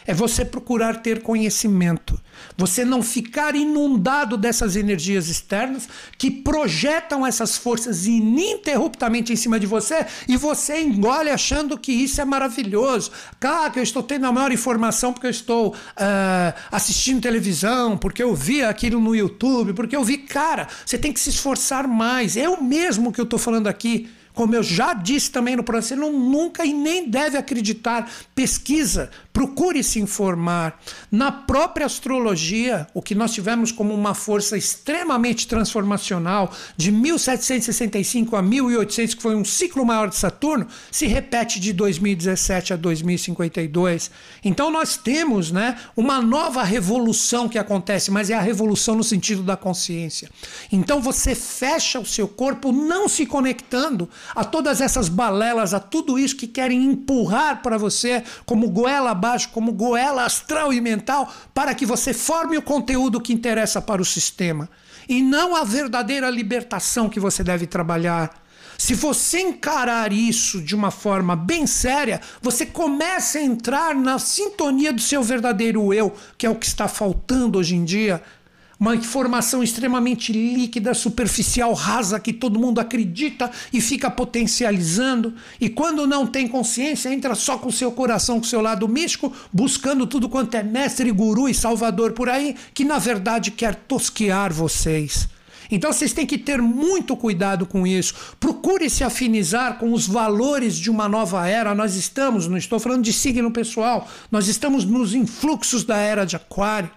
é 0.06 0.14
você 0.14 0.44
procurar 0.44 1.02
ter 1.02 1.22
conhecimento. 1.22 2.20
Você 2.56 2.84
não 2.84 3.02
ficar 3.02 3.54
inundado 3.54 4.36
dessas 4.36 4.76
energias 4.76 5.28
externas 5.28 5.88
que 6.16 6.30
projetam 6.30 7.26
essas 7.26 7.56
forças 7.56 8.06
ininterruptamente 8.06 9.32
em 9.32 9.36
cima 9.36 9.58
de 9.58 9.66
você 9.66 10.06
e 10.28 10.36
você 10.36 10.80
engole 10.80 11.30
achando 11.30 11.78
que 11.78 11.92
isso 11.92 12.20
é 12.20 12.24
maravilhoso. 12.24 13.10
Cara, 13.40 13.70
que 13.70 13.78
eu 13.78 13.82
estou 13.82 14.02
tendo 14.02 14.26
a 14.26 14.32
maior 14.32 14.52
informação 14.52 15.12
porque 15.12 15.26
eu 15.26 15.30
estou 15.30 15.74
uh, 15.74 16.54
assistindo 16.70 17.20
televisão, 17.20 17.96
porque 17.96 18.22
eu 18.22 18.34
vi 18.34 18.62
aquilo 18.62 19.00
no 19.00 19.14
YouTube, 19.14 19.72
porque 19.72 19.96
eu 19.96 20.04
vi. 20.04 20.18
Cara, 20.18 20.68
você 20.84 20.98
tem 20.98 21.12
que 21.12 21.20
se 21.20 21.30
esforçar 21.30 21.88
mais. 21.88 22.36
É 22.36 22.48
o 22.48 22.62
mesmo 22.62 23.12
que 23.12 23.20
eu 23.20 23.24
estou 23.24 23.38
falando 23.38 23.66
aqui 23.66 24.08
como 24.36 24.54
eu 24.54 24.62
já 24.62 24.92
disse 24.92 25.30
também 25.30 25.56
no 25.56 25.64
processo, 25.64 25.88
você 25.88 25.96
não, 25.96 26.12
nunca 26.12 26.62
e 26.62 26.72
nem 26.74 27.08
deve 27.08 27.38
acreditar. 27.38 28.10
Pesquisa, 28.34 29.10
procure 29.32 29.82
se 29.82 29.98
informar. 29.98 30.78
Na 31.10 31.32
própria 31.32 31.86
astrologia, 31.86 32.86
o 32.92 33.00
que 33.00 33.14
nós 33.14 33.32
tivemos 33.32 33.72
como 33.72 33.94
uma 33.94 34.12
força 34.12 34.58
extremamente 34.58 35.48
transformacional 35.48 36.52
de 36.76 36.92
1765 36.92 38.36
a 38.36 38.42
1800, 38.42 39.14
que 39.14 39.22
foi 39.22 39.34
um 39.34 39.44
ciclo 39.44 39.86
maior 39.86 40.10
de 40.10 40.16
Saturno, 40.16 40.66
se 40.90 41.06
repete 41.06 41.58
de 41.58 41.72
2017 41.72 42.74
a 42.74 42.76
2052. 42.76 44.10
Então 44.44 44.70
nós 44.70 44.98
temos 44.98 45.50
né, 45.50 45.78
uma 45.96 46.20
nova 46.20 46.62
revolução 46.62 47.48
que 47.48 47.58
acontece, 47.58 48.10
mas 48.10 48.28
é 48.28 48.34
a 48.34 48.40
revolução 48.40 48.94
no 48.94 49.04
sentido 49.04 49.42
da 49.42 49.56
consciência. 49.56 50.30
Então 50.70 51.00
você 51.00 51.34
fecha 51.34 51.98
o 51.98 52.04
seu 52.04 52.28
corpo 52.28 52.70
não 52.70 53.08
se 53.08 53.24
conectando 53.24 54.10
a 54.34 54.44
todas 54.44 54.80
essas 54.80 55.08
balelas, 55.08 55.74
a 55.74 55.80
tudo 55.80 56.18
isso 56.18 56.36
que 56.36 56.46
querem 56.46 56.84
empurrar 56.84 57.62
para 57.62 57.78
você 57.78 58.22
como 58.44 58.70
goela 58.70 59.10
abaixo, 59.10 59.50
como 59.50 59.72
goela 59.72 60.24
astral 60.24 60.72
e 60.72 60.80
mental, 60.80 61.32
para 61.54 61.74
que 61.74 61.86
você 61.86 62.12
forme 62.12 62.56
o 62.56 62.62
conteúdo 62.62 63.20
que 63.20 63.32
interessa 63.32 63.80
para 63.80 64.02
o 64.02 64.04
sistema. 64.04 64.68
E 65.08 65.22
não 65.22 65.54
a 65.54 65.64
verdadeira 65.64 66.28
libertação 66.28 67.08
que 67.08 67.20
você 67.20 67.44
deve 67.44 67.66
trabalhar. 67.66 68.42
Se 68.78 68.94
você 68.94 69.40
encarar 69.40 70.12
isso 70.12 70.60
de 70.60 70.74
uma 70.74 70.90
forma 70.90 71.34
bem 71.34 71.66
séria, 71.66 72.20
você 72.42 72.66
começa 72.66 73.38
a 73.38 73.42
entrar 73.42 73.94
na 73.94 74.18
sintonia 74.18 74.92
do 74.92 75.00
seu 75.00 75.22
verdadeiro 75.22 75.94
eu, 75.94 76.14
que 76.36 76.44
é 76.44 76.50
o 76.50 76.56
que 76.56 76.66
está 76.66 76.86
faltando 76.86 77.58
hoje 77.58 77.74
em 77.74 77.84
dia 77.84 78.22
uma 78.78 78.94
informação 78.94 79.62
extremamente 79.62 80.32
líquida, 80.32 80.92
superficial, 80.92 81.72
rasa, 81.72 82.20
que 82.20 82.32
todo 82.32 82.58
mundo 82.58 82.78
acredita 82.78 83.50
e 83.72 83.80
fica 83.80 84.10
potencializando. 84.10 85.34
E 85.60 85.68
quando 85.68 86.06
não 86.06 86.26
tem 86.26 86.46
consciência, 86.46 87.12
entra 87.12 87.34
só 87.34 87.56
com 87.56 87.68
o 87.68 87.72
seu 87.72 87.90
coração, 87.90 88.38
com 88.38 88.44
o 88.44 88.48
seu 88.48 88.60
lado 88.60 88.86
místico, 88.86 89.32
buscando 89.52 90.06
tudo 90.06 90.28
quanto 90.28 90.54
é 90.56 90.62
mestre, 90.62 91.10
guru 91.10 91.48
e 91.48 91.54
salvador 91.54 92.12
por 92.12 92.28
aí, 92.28 92.54
que 92.74 92.84
na 92.84 92.98
verdade 92.98 93.50
quer 93.50 93.74
tosquear 93.74 94.52
vocês. 94.52 95.28
Então 95.70 95.92
vocês 95.92 96.12
têm 96.12 96.26
que 96.26 96.38
ter 96.38 96.60
muito 96.62 97.16
cuidado 97.16 97.66
com 97.66 97.86
isso. 97.86 98.14
Procure 98.38 98.88
se 98.88 99.02
afinizar 99.02 99.78
com 99.78 99.92
os 99.92 100.06
valores 100.06 100.76
de 100.76 100.90
uma 100.90 101.08
nova 101.08 101.48
era. 101.48 101.74
Nós 101.74 101.96
estamos, 101.96 102.46
não 102.46 102.56
estou 102.56 102.78
falando 102.78 103.02
de 103.02 103.12
signo 103.12 103.50
pessoal, 103.50 104.08
nós 104.30 104.46
estamos 104.48 104.84
nos 104.84 105.14
influxos 105.14 105.82
da 105.82 105.96
era 105.96 106.24
de 106.24 106.36
Aquário. 106.36 106.90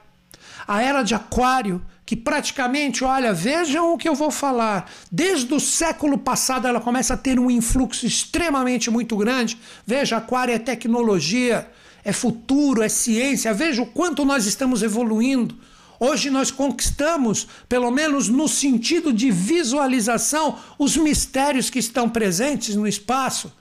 A 0.70 0.84
era 0.84 1.02
de 1.02 1.16
Aquário, 1.16 1.84
que 2.06 2.16
praticamente, 2.16 3.04
olha, 3.04 3.34
vejam 3.34 3.92
o 3.92 3.98
que 3.98 4.08
eu 4.08 4.14
vou 4.14 4.30
falar. 4.30 4.88
Desde 5.12 5.52
o 5.52 5.60
século 5.60 6.16
passado 6.16 6.68
ela 6.68 6.80
começa 6.80 7.16
a 7.16 7.18
ter 7.18 7.40
um 7.40 7.50
influxo 7.50 8.06
extremamente 8.06 8.92
muito 8.92 9.18
grande. 9.18 9.60
Veja, 9.84 10.18
Aquário 10.18 10.54
é 10.54 10.60
tecnologia, 10.60 11.68
é 12.04 12.14
futuro, 12.14 12.84
é 12.84 12.88
ciência. 12.88 13.52
Veja 13.52 13.82
o 13.82 13.88
quanto 13.88 14.24
nós 14.24 14.46
estamos 14.46 14.84
evoluindo. 14.84 15.58
Hoje 16.00 16.30
nós 16.30 16.52
conquistamos, 16.52 17.48
pelo 17.68 17.90
menos 17.90 18.30
no 18.30 18.48
sentido 18.48 19.12
de 19.12 19.32
visualização, 19.32 20.56
os 20.78 20.96
mistérios 20.96 21.72
que 21.72 21.80
estão 21.80 22.08
presentes 22.08 22.76
no 22.76 22.88
espaço. 22.88 23.52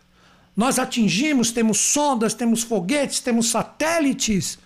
Nós 0.54 0.78
atingimos, 0.78 1.52
temos 1.52 1.78
sondas, 1.78 2.34
temos 2.34 2.62
foguetes, 2.62 3.20
temos 3.20 3.48
satélites. 3.48 4.58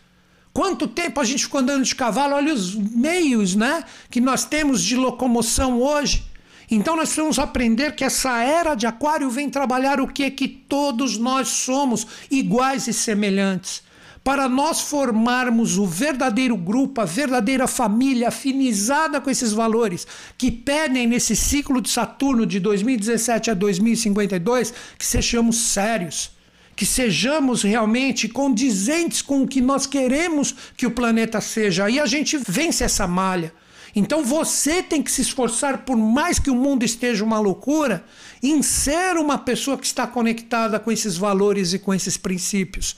Quanto 0.52 0.86
tempo 0.86 1.20
a 1.20 1.24
gente 1.24 1.44
ficou 1.44 1.60
andando 1.60 1.84
de 1.84 1.94
cavalo? 1.94 2.34
Olha 2.34 2.52
os 2.52 2.74
meios 2.74 3.54
né, 3.54 3.84
que 4.10 4.20
nós 4.20 4.44
temos 4.44 4.82
de 4.82 4.96
locomoção 4.96 5.80
hoje. 5.80 6.24
Então 6.70 6.96
nós 6.96 7.08
precisamos 7.08 7.38
aprender 7.38 7.94
que 7.94 8.04
essa 8.04 8.42
era 8.42 8.74
de 8.74 8.86
aquário 8.86 9.30
vem 9.30 9.48
trabalhar 9.48 10.00
o 10.00 10.08
que? 10.08 10.30
Que 10.30 10.48
todos 10.48 11.18
nós 11.18 11.48
somos 11.48 12.06
iguais 12.30 12.86
e 12.86 12.92
semelhantes 12.92 13.82
para 14.24 14.48
nós 14.48 14.80
formarmos 14.80 15.78
o 15.78 15.86
verdadeiro 15.86 16.56
grupo, 16.56 17.00
a 17.00 17.04
verdadeira 17.04 17.66
família 17.66 18.28
afinizada 18.28 19.20
com 19.20 19.28
esses 19.28 19.52
valores 19.52 20.06
que 20.38 20.50
pedem 20.50 21.06
nesse 21.06 21.34
ciclo 21.34 21.80
de 21.80 21.90
Saturno 21.90 22.46
de 22.46 22.60
2017 22.60 23.50
a 23.50 23.54
2052 23.54 24.72
que 24.96 25.04
sejamos 25.04 25.56
sérios, 25.56 26.30
que 26.74 26.86
sejamos 26.86 27.62
realmente 27.62 28.28
condizentes 28.28 29.22
com 29.22 29.42
o 29.42 29.48
que 29.48 29.60
nós 29.60 29.86
queremos 29.86 30.54
que 30.76 30.86
o 30.86 30.90
planeta 30.90 31.40
seja. 31.40 31.84
Aí 31.84 32.00
a 32.00 32.06
gente 32.06 32.36
vence 32.36 32.82
essa 32.82 33.06
malha. 33.06 33.52
Então 33.94 34.24
você 34.24 34.82
tem 34.82 35.02
que 35.02 35.10
se 35.10 35.20
esforçar, 35.20 35.84
por 35.84 35.96
mais 35.96 36.38
que 36.38 36.50
o 36.50 36.56
mundo 36.56 36.82
esteja 36.82 37.24
uma 37.24 37.38
loucura, 37.38 38.04
em 38.42 38.62
ser 38.62 39.16
uma 39.16 39.36
pessoa 39.36 39.76
que 39.76 39.84
está 39.84 40.06
conectada 40.06 40.80
com 40.80 40.90
esses 40.90 41.16
valores 41.16 41.74
e 41.74 41.78
com 41.78 41.92
esses 41.92 42.16
princípios. 42.16 42.96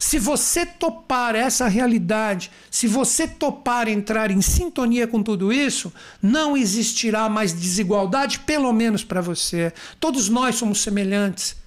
Se 0.00 0.18
você 0.18 0.66
topar 0.66 1.36
essa 1.36 1.68
realidade, 1.68 2.50
se 2.68 2.88
você 2.88 3.28
topar 3.28 3.86
entrar 3.86 4.32
em 4.32 4.42
sintonia 4.42 5.06
com 5.06 5.22
tudo 5.22 5.52
isso, 5.52 5.92
não 6.20 6.56
existirá 6.56 7.28
mais 7.28 7.52
desigualdade, 7.52 8.40
pelo 8.40 8.72
menos 8.72 9.04
para 9.04 9.20
você. 9.20 9.72
Todos 10.00 10.28
nós 10.28 10.56
somos 10.56 10.82
semelhantes. 10.82 11.61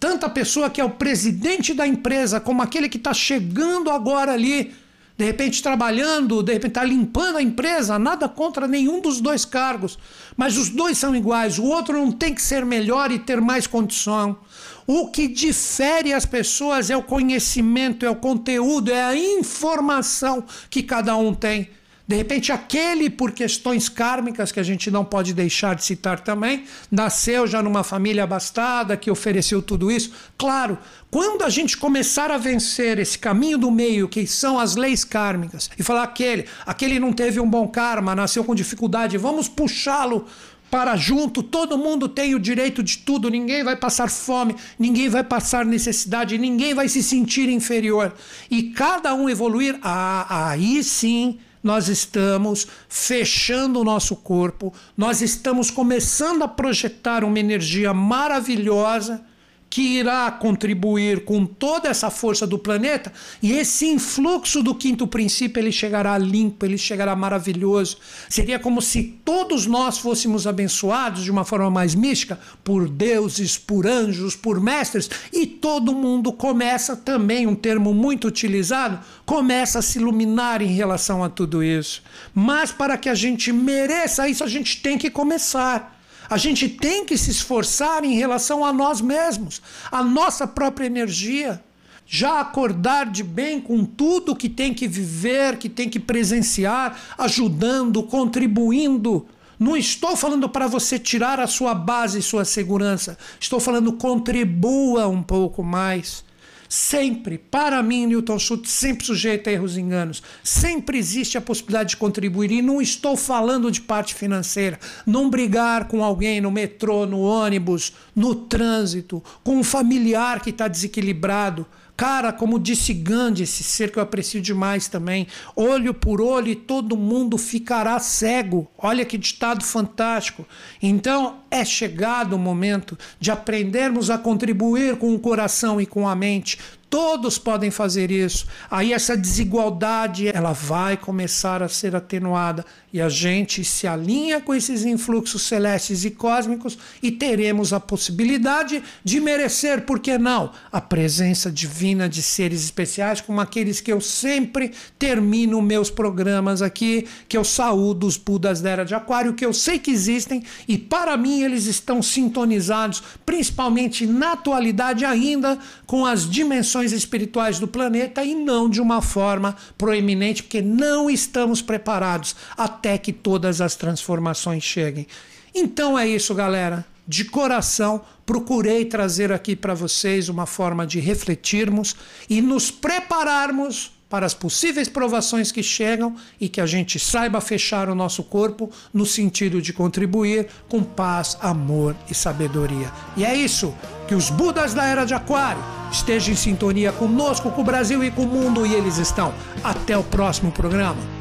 Tanto 0.00 0.24
a 0.24 0.30
pessoa 0.30 0.70
que 0.70 0.80
é 0.80 0.84
o 0.84 0.88
presidente 0.88 1.74
da 1.74 1.86
empresa, 1.86 2.40
como 2.40 2.62
aquele 2.62 2.88
que 2.88 2.96
está 2.96 3.12
chegando 3.12 3.90
agora 3.90 4.32
ali, 4.32 4.74
de 5.14 5.26
repente 5.26 5.62
trabalhando, 5.62 6.42
de 6.42 6.54
repente 6.54 6.70
está 6.70 6.84
limpando 6.84 7.36
a 7.36 7.42
empresa, 7.42 7.98
nada 7.98 8.26
contra 8.26 8.66
nenhum 8.66 9.02
dos 9.02 9.20
dois 9.20 9.44
cargos, 9.44 9.98
mas 10.34 10.56
os 10.56 10.70
dois 10.70 10.96
são 10.96 11.14
iguais. 11.14 11.58
O 11.58 11.64
outro 11.64 11.98
não 11.98 12.10
tem 12.10 12.34
que 12.34 12.40
ser 12.40 12.64
melhor 12.64 13.12
e 13.12 13.18
ter 13.18 13.42
mais 13.42 13.66
condição. 13.66 14.38
O 14.86 15.08
que 15.08 15.28
difere 15.28 16.14
as 16.14 16.24
pessoas 16.24 16.88
é 16.88 16.96
o 16.96 17.02
conhecimento, 17.02 18.06
é 18.06 18.08
o 18.08 18.16
conteúdo, 18.16 18.90
é 18.90 19.04
a 19.04 19.14
informação 19.14 20.42
que 20.70 20.82
cada 20.82 21.14
um 21.18 21.34
tem. 21.34 21.68
De 22.10 22.16
repente, 22.16 22.50
aquele, 22.50 23.08
por 23.08 23.30
questões 23.30 23.88
kármicas, 23.88 24.50
que 24.50 24.58
a 24.58 24.64
gente 24.64 24.90
não 24.90 25.04
pode 25.04 25.32
deixar 25.32 25.76
de 25.76 25.84
citar 25.84 26.18
também, 26.18 26.64
nasceu 26.90 27.46
já 27.46 27.62
numa 27.62 27.84
família 27.84 28.24
abastada, 28.24 28.96
que 28.96 29.12
ofereceu 29.12 29.62
tudo 29.62 29.92
isso. 29.92 30.10
Claro, 30.36 30.76
quando 31.08 31.44
a 31.44 31.48
gente 31.48 31.76
começar 31.76 32.32
a 32.32 32.36
vencer 32.36 32.98
esse 32.98 33.16
caminho 33.16 33.56
do 33.56 33.70
meio, 33.70 34.08
que 34.08 34.26
são 34.26 34.58
as 34.58 34.74
leis 34.74 35.04
kármicas, 35.04 35.70
e 35.78 35.84
falar 35.84 36.02
aquele, 36.02 36.46
aquele 36.66 36.98
não 36.98 37.12
teve 37.12 37.38
um 37.38 37.48
bom 37.48 37.68
karma, 37.68 38.12
nasceu 38.12 38.42
com 38.42 38.56
dificuldade, 38.56 39.16
vamos 39.16 39.46
puxá-lo 39.46 40.26
para 40.68 40.96
junto, 40.96 41.44
todo 41.44 41.78
mundo 41.78 42.08
tem 42.08 42.34
o 42.34 42.40
direito 42.40 42.82
de 42.82 42.98
tudo, 42.98 43.30
ninguém 43.30 43.62
vai 43.62 43.76
passar 43.76 44.10
fome, 44.10 44.56
ninguém 44.76 45.08
vai 45.08 45.22
passar 45.22 45.64
necessidade, 45.64 46.36
ninguém 46.36 46.74
vai 46.74 46.88
se 46.88 47.04
sentir 47.04 47.48
inferior. 47.48 48.12
E 48.50 48.64
cada 48.64 49.14
um 49.14 49.28
evoluir, 49.28 49.78
ah, 49.80 50.48
aí 50.50 50.82
sim 50.82 51.38
nós 51.62 51.88
estamos 51.88 52.66
fechando 52.88 53.80
o 53.80 53.84
nosso 53.84 54.16
corpo, 54.16 54.72
nós 54.96 55.20
estamos 55.20 55.70
começando 55.70 56.42
a 56.42 56.48
projetar 56.48 57.24
uma 57.24 57.38
energia 57.38 57.92
maravilhosa 57.92 59.24
que 59.70 59.98
irá 60.00 60.28
contribuir 60.32 61.24
com 61.24 61.46
toda 61.46 61.88
essa 61.88 62.10
força 62.10 62.44
do 62.44 62.58
planeta 62.58 63.12
e 63.40 63.52
esse 63.52 63.86
influxo 63.86 64.64
do 64.64 64.74
quinto 64.74 65.06
princípio 65.06 65.60
ele 65.60 65.70
chegará 65.70 66.18
limpo, 66.18 66.66
ele 66.66 66.76
chegará 66.76 67.14
maravilhoso. 67.14 67.98
Seria 68.28 68.58
como 68.58 68.82
se 68.82 69.20
todos 69.24 69.66
nós 69.66 69.96
fôssemos 69.98 70.44
abençoados 70.44 71.22
de 71.22 71.30
uma 71.30 71.44
forma 71.44 71.70
mais 71.70 71.94
mística 71.94 72.38
por 72.64 72.88
deuses, 72.88 73.56
por 73.56 73.86
anjos, 73.86 74.34
por 74.34 74.60
mestres 74.60 75.08
e 75.32 75.46
todo 75.46 75.94
mundo 75.94 76.32
começa 76.32 76.96
também 76.96 77.46
um 77.46 77.54
termo 77.54 77.94
muito 77.94 78.26
utilizado, 78.26 78.98
começa 79.24 79.78
a 79.78 79.82
se 79.82 80.00
iluminar 80.00 80.60
em 80.62 80.74
relação 80.74 81.22
a 81.22 81.28
tudo 81.28 81.62
isso. 81.62 82.02
Mas 82.34 82.72
para 82.72 82.98
que 82.98 83.08
a 83.08 83.14
gente 83.14 83.52
mereça 83.52 84.28
isso, 84.28 84.42
a 84.42 84.48
gente 84.48 84.82
tem 84.82 84.98
que 84.98 85.10
começar. 85.10 85.99
A 86.30 86.36
gente 86.36 86.68
tem 86.68 87.04
que 87.04 87.18
se 87.18 87.28
esforçar 87.32 88.04
em 88.04 88.14
relação 88.14 88.64
a 88.64 88.72
nós 88.72 89.00
mesmos, 89.00 89.60
a 89.90 90.04
nossa 90.04 90.46
própria 90.46 90.86
energia. 90.86 91.60
Já 92.06 92.40
acordar 92.40 93.06
de 93.06 93.24
bem 93.24 93.60
com 93.60 93.84
tudo 93.84 94.36
que 94.36 94.48
tem 94.48 94.72
que 94.72 94.86
viver, 94.86 95.58
que 95.58 95.68
tem 95.68 95.88
que 95.88 95.98
presenciar, 95.98 96.96
ajudando, 97.18 98.02
contribuindo. 98.04 99.26
Não 99.58 99.76
estou 99.76 100.16
falando 100.16 100.48
para 100.48 100.68
você 100.68 101.00
tirar 101.00 101.40
a 101.40 101.48
sua 101.48 101.74
base 101.74 102.20
e 102.20 102.22
sua 102.22 102.44
segurança. 102.44 103.18
Estou 103.40 103.58
falando 103.58 103.92
contribua 103.92 105.08
um 105.08 105.22
pouco 105.22 105.64
mais. 105.64 106.24
Sempre, 106.72 107.36
para 107.36 107.82
mim, 107.82 108.06
Newton 108.06 108.38
Schultz, 108.38 108.70
sempre 108.70 109.04
sujeito 109.04 109.50
a 109.50 109.52
erros 109.52 109.76
e 109.76 109.80
enganos. 109.80 110.22
Sempre 110.44 110.98
existe 110.98 111.36
a 111.36 111.40
possibilidade 111.40 111.90
de 111.90 111.96
contribuir. 111.96 112.52
E 112.52 112.62
não 112.62 112.80
estou 112.80 113.16
falando 113.16 113.72
de 113.72 113.80
parte 113.80 114.14
financeira. 114.14 114.78
Não 115.04 115.28
brigar 115.28 115.88
com 115.88 116.04
alguém 116.04 116.40
no 116.40 116.48
metrô, 116.48 117.06
no 117.06 117.22
ônibus, 117.22 117.92
no 118.14 118.36
trânsito, 118.36 119.20
com 119.42 119.56
um 119.56 119.64
familiar 119.64 120.40
que 120.40 120.50
está 120.50 120.68
desequilibrado. 120.68 121.66
Cara, 122.00 122.32
como 122.32 122.58
disse 122.58 122.94
Gandhi, 122.94 123.42
esse 123.42 123.62
ser 123.62 123.92
que 123.92 123.98
eu 123.98 124.02
aprecio 124.02 124.40
demais 124.40 124.88
também, 124.88 125.26
olho 125.54 125.92
por 125.92 126.18
olho 126.18 126.48
e 126.48 126.56
todo 126.56 126.96
mundo 126.96 127.36
ficará 127.36 127.98
cego. 127.98 128.66
Olha 128.78 129.04
que 129.04 129.18
ditado 129.18 129.62
fantástico. 129.62 130.46
Então, 130.80 131.40
é 131.50 131.62
chegado 131.62 132.32
o 132.32 132.38
momento 132.38 132.98
de 133.18 133.30
aprendermos 133.30 134.08
a 134.08 134.16
contribuir 134.16 134.96
com 134.96 135.14
o 135.14 135.20
coração 135.20 135.78
e 135.78 135.84
com 135.84 136.08
a 136.08 136.16
mente 136.16 136.58
Todos 136.90 137.38
podem 137.38 137.70
fazer 137.70 138.10
isso. 138.10 138.48
Aí 138.68 138.92
essa 138.92 139.16
desigualdade 139.16 140.26
ela 140.26 140.52
vai 140.52 140.96
começar 140.96 141.62
a 141.62 141.68
ser 141.68 141.94
atenuada 141.94 142.66
e 142.92 143.00
a 143.00 143.08
gente 143.08 143.64
se 143.64 143.86
alinha 143.86 144.40
com 144.40 144.54
esses 144.54 144.84
influxos 144.84 145.42
celestes 145.42 146.04
e 146.04 146.10
cósmicos 146.10 146.76
e 147.02 147.10
teremos 147.10 147.72
a 147.72 147.78
possibilidade 147.78 148.82
de 149.04 149.20
merecer, 149.20 149.82
por 149.82 150.00
que 150.00 150.18
não, 150.18 150.50
a 150.72 150.80
presença 150.80 151.50
divina 151.50 152.08
de 152.08 152.22
seres 152.22 152.64
especiais 152.64 153.20
como 153.20 153.40
aqueles 153.40 153.80
que 153.80 153.92
eu 153.92 154.00
sempre 154.00 154.72
termino 154.98 155.62
meus 155.62 155.90
programas 155.90 156.62
aqui, 156.62 157.06
que 157.28 157.36
eu 157.36 157.44
saúdo 157.44 158.06
os 158.06 158.16
Budas 158.16 158.60
da 158.60 158.70
Era 158.70 158.84
de 158.84 158.94
Aquário, 158.94 159.34
que 159.34 159.44
eu 159.44 159.52
sei 159.52 159.78
que 159.78 159.90
existem 159.90 160.42
e 160.66 160.76
para 160.76 161.16
mim 161.16 161.42
eles 161.42 161.66
estão 161.66 162.02
sintonizados, 162.02 163.02
principalmente 163.24 164.06
na 164.06 164.32
atualidade 164.32 165.04
ainda 165.04 165.58
com 165.86 166.04
as 166.04 166.28
dimensões 166.28 166.92
espirituais 166.92 167.58
do 167.58 167.68
planeta 167.68 168.24
e 168.24 168.34
não 168.34 168.68
de 168.68 168.80
uma 168.80 169.00
forma 169.00 169.56
proeminente, 169.78 170.42
porque 170.42 170.62
não 170.62 171.08
estamos 171.08 171.62
preparados 171.62 172.34
até 172.80 172.96
que 172.96 173.12
todas 173.12 173.60
as 173.60 173.76
transformações 173.76 174.62
cheguem. 174.62 175.06
Então 175.54 175.98
é 175.98 176.08
isso, 176.08 176.34
galera. 176.34 176.86
De 177.06 177.26
coração, 177.26 178.00
procurei 178.24 178.86
trazer 178.86 179.30
aqui 179.30 179.54
para 179.54 179.74
vocês 179.74 180.30
uma 180.30 180.46
forma 180.46 180.86
de 180.86 180.98
refletirmos 180.98 181.94
e 182.28 182.40
nos 182.40 182.70
prepararmos 182.70 183.92
para 184.08 184.24
as 184.24 184.32
possíveis 184.32 184.88
provações 184.88 185.52
que 185.52 185.62
chegam 185.62 186.16
e 186.40 186.48
que 186.48 186.60
a 186.60 186.66
gente 186.66 186.98
saiba 186.98 187.40
fechar 187.40 187.88
o 187.90 187.94
nosso 187.94 188.22
corpo 188.24 188.70
no 188.94 189.04
sentido 189.04 189.60
de 189.60 189.72
contribuir 189.72 190.48
com 190.68 190.82
paz, 190.82 191.36
amor 191.40 191.94
e 192.10 192.14
sabedoria. 192.14 192.90
E 193.16 193.24
é 193.24 193.36
isso 193.36 193.74
que 194.08 194.14
os 194.14 194.30
Budas 194.30 194.72
da 194.72 194.84
Era 194.84 195.04
de 195.04 195.12
Aquário 195.12 195.62
estejam 195.92 196.32
em 196.32 196.36
sintonia 196.36 196.92
conosco, 196.92 197.50
com 197.50 197.60
o 197.60 197.64
Brasil 197.64 198.02
e 198.02 198.10
com 198.10 198.22
o 198.22 198.26
mundo, 198.26 198.64
e 198.64 198.72
eles 198.72 198.96
estão. 198.96 199.34
Até 199.62 199.98
o 199.98 200.02
próximo 200.02 200.50
programa. 200.50 201.20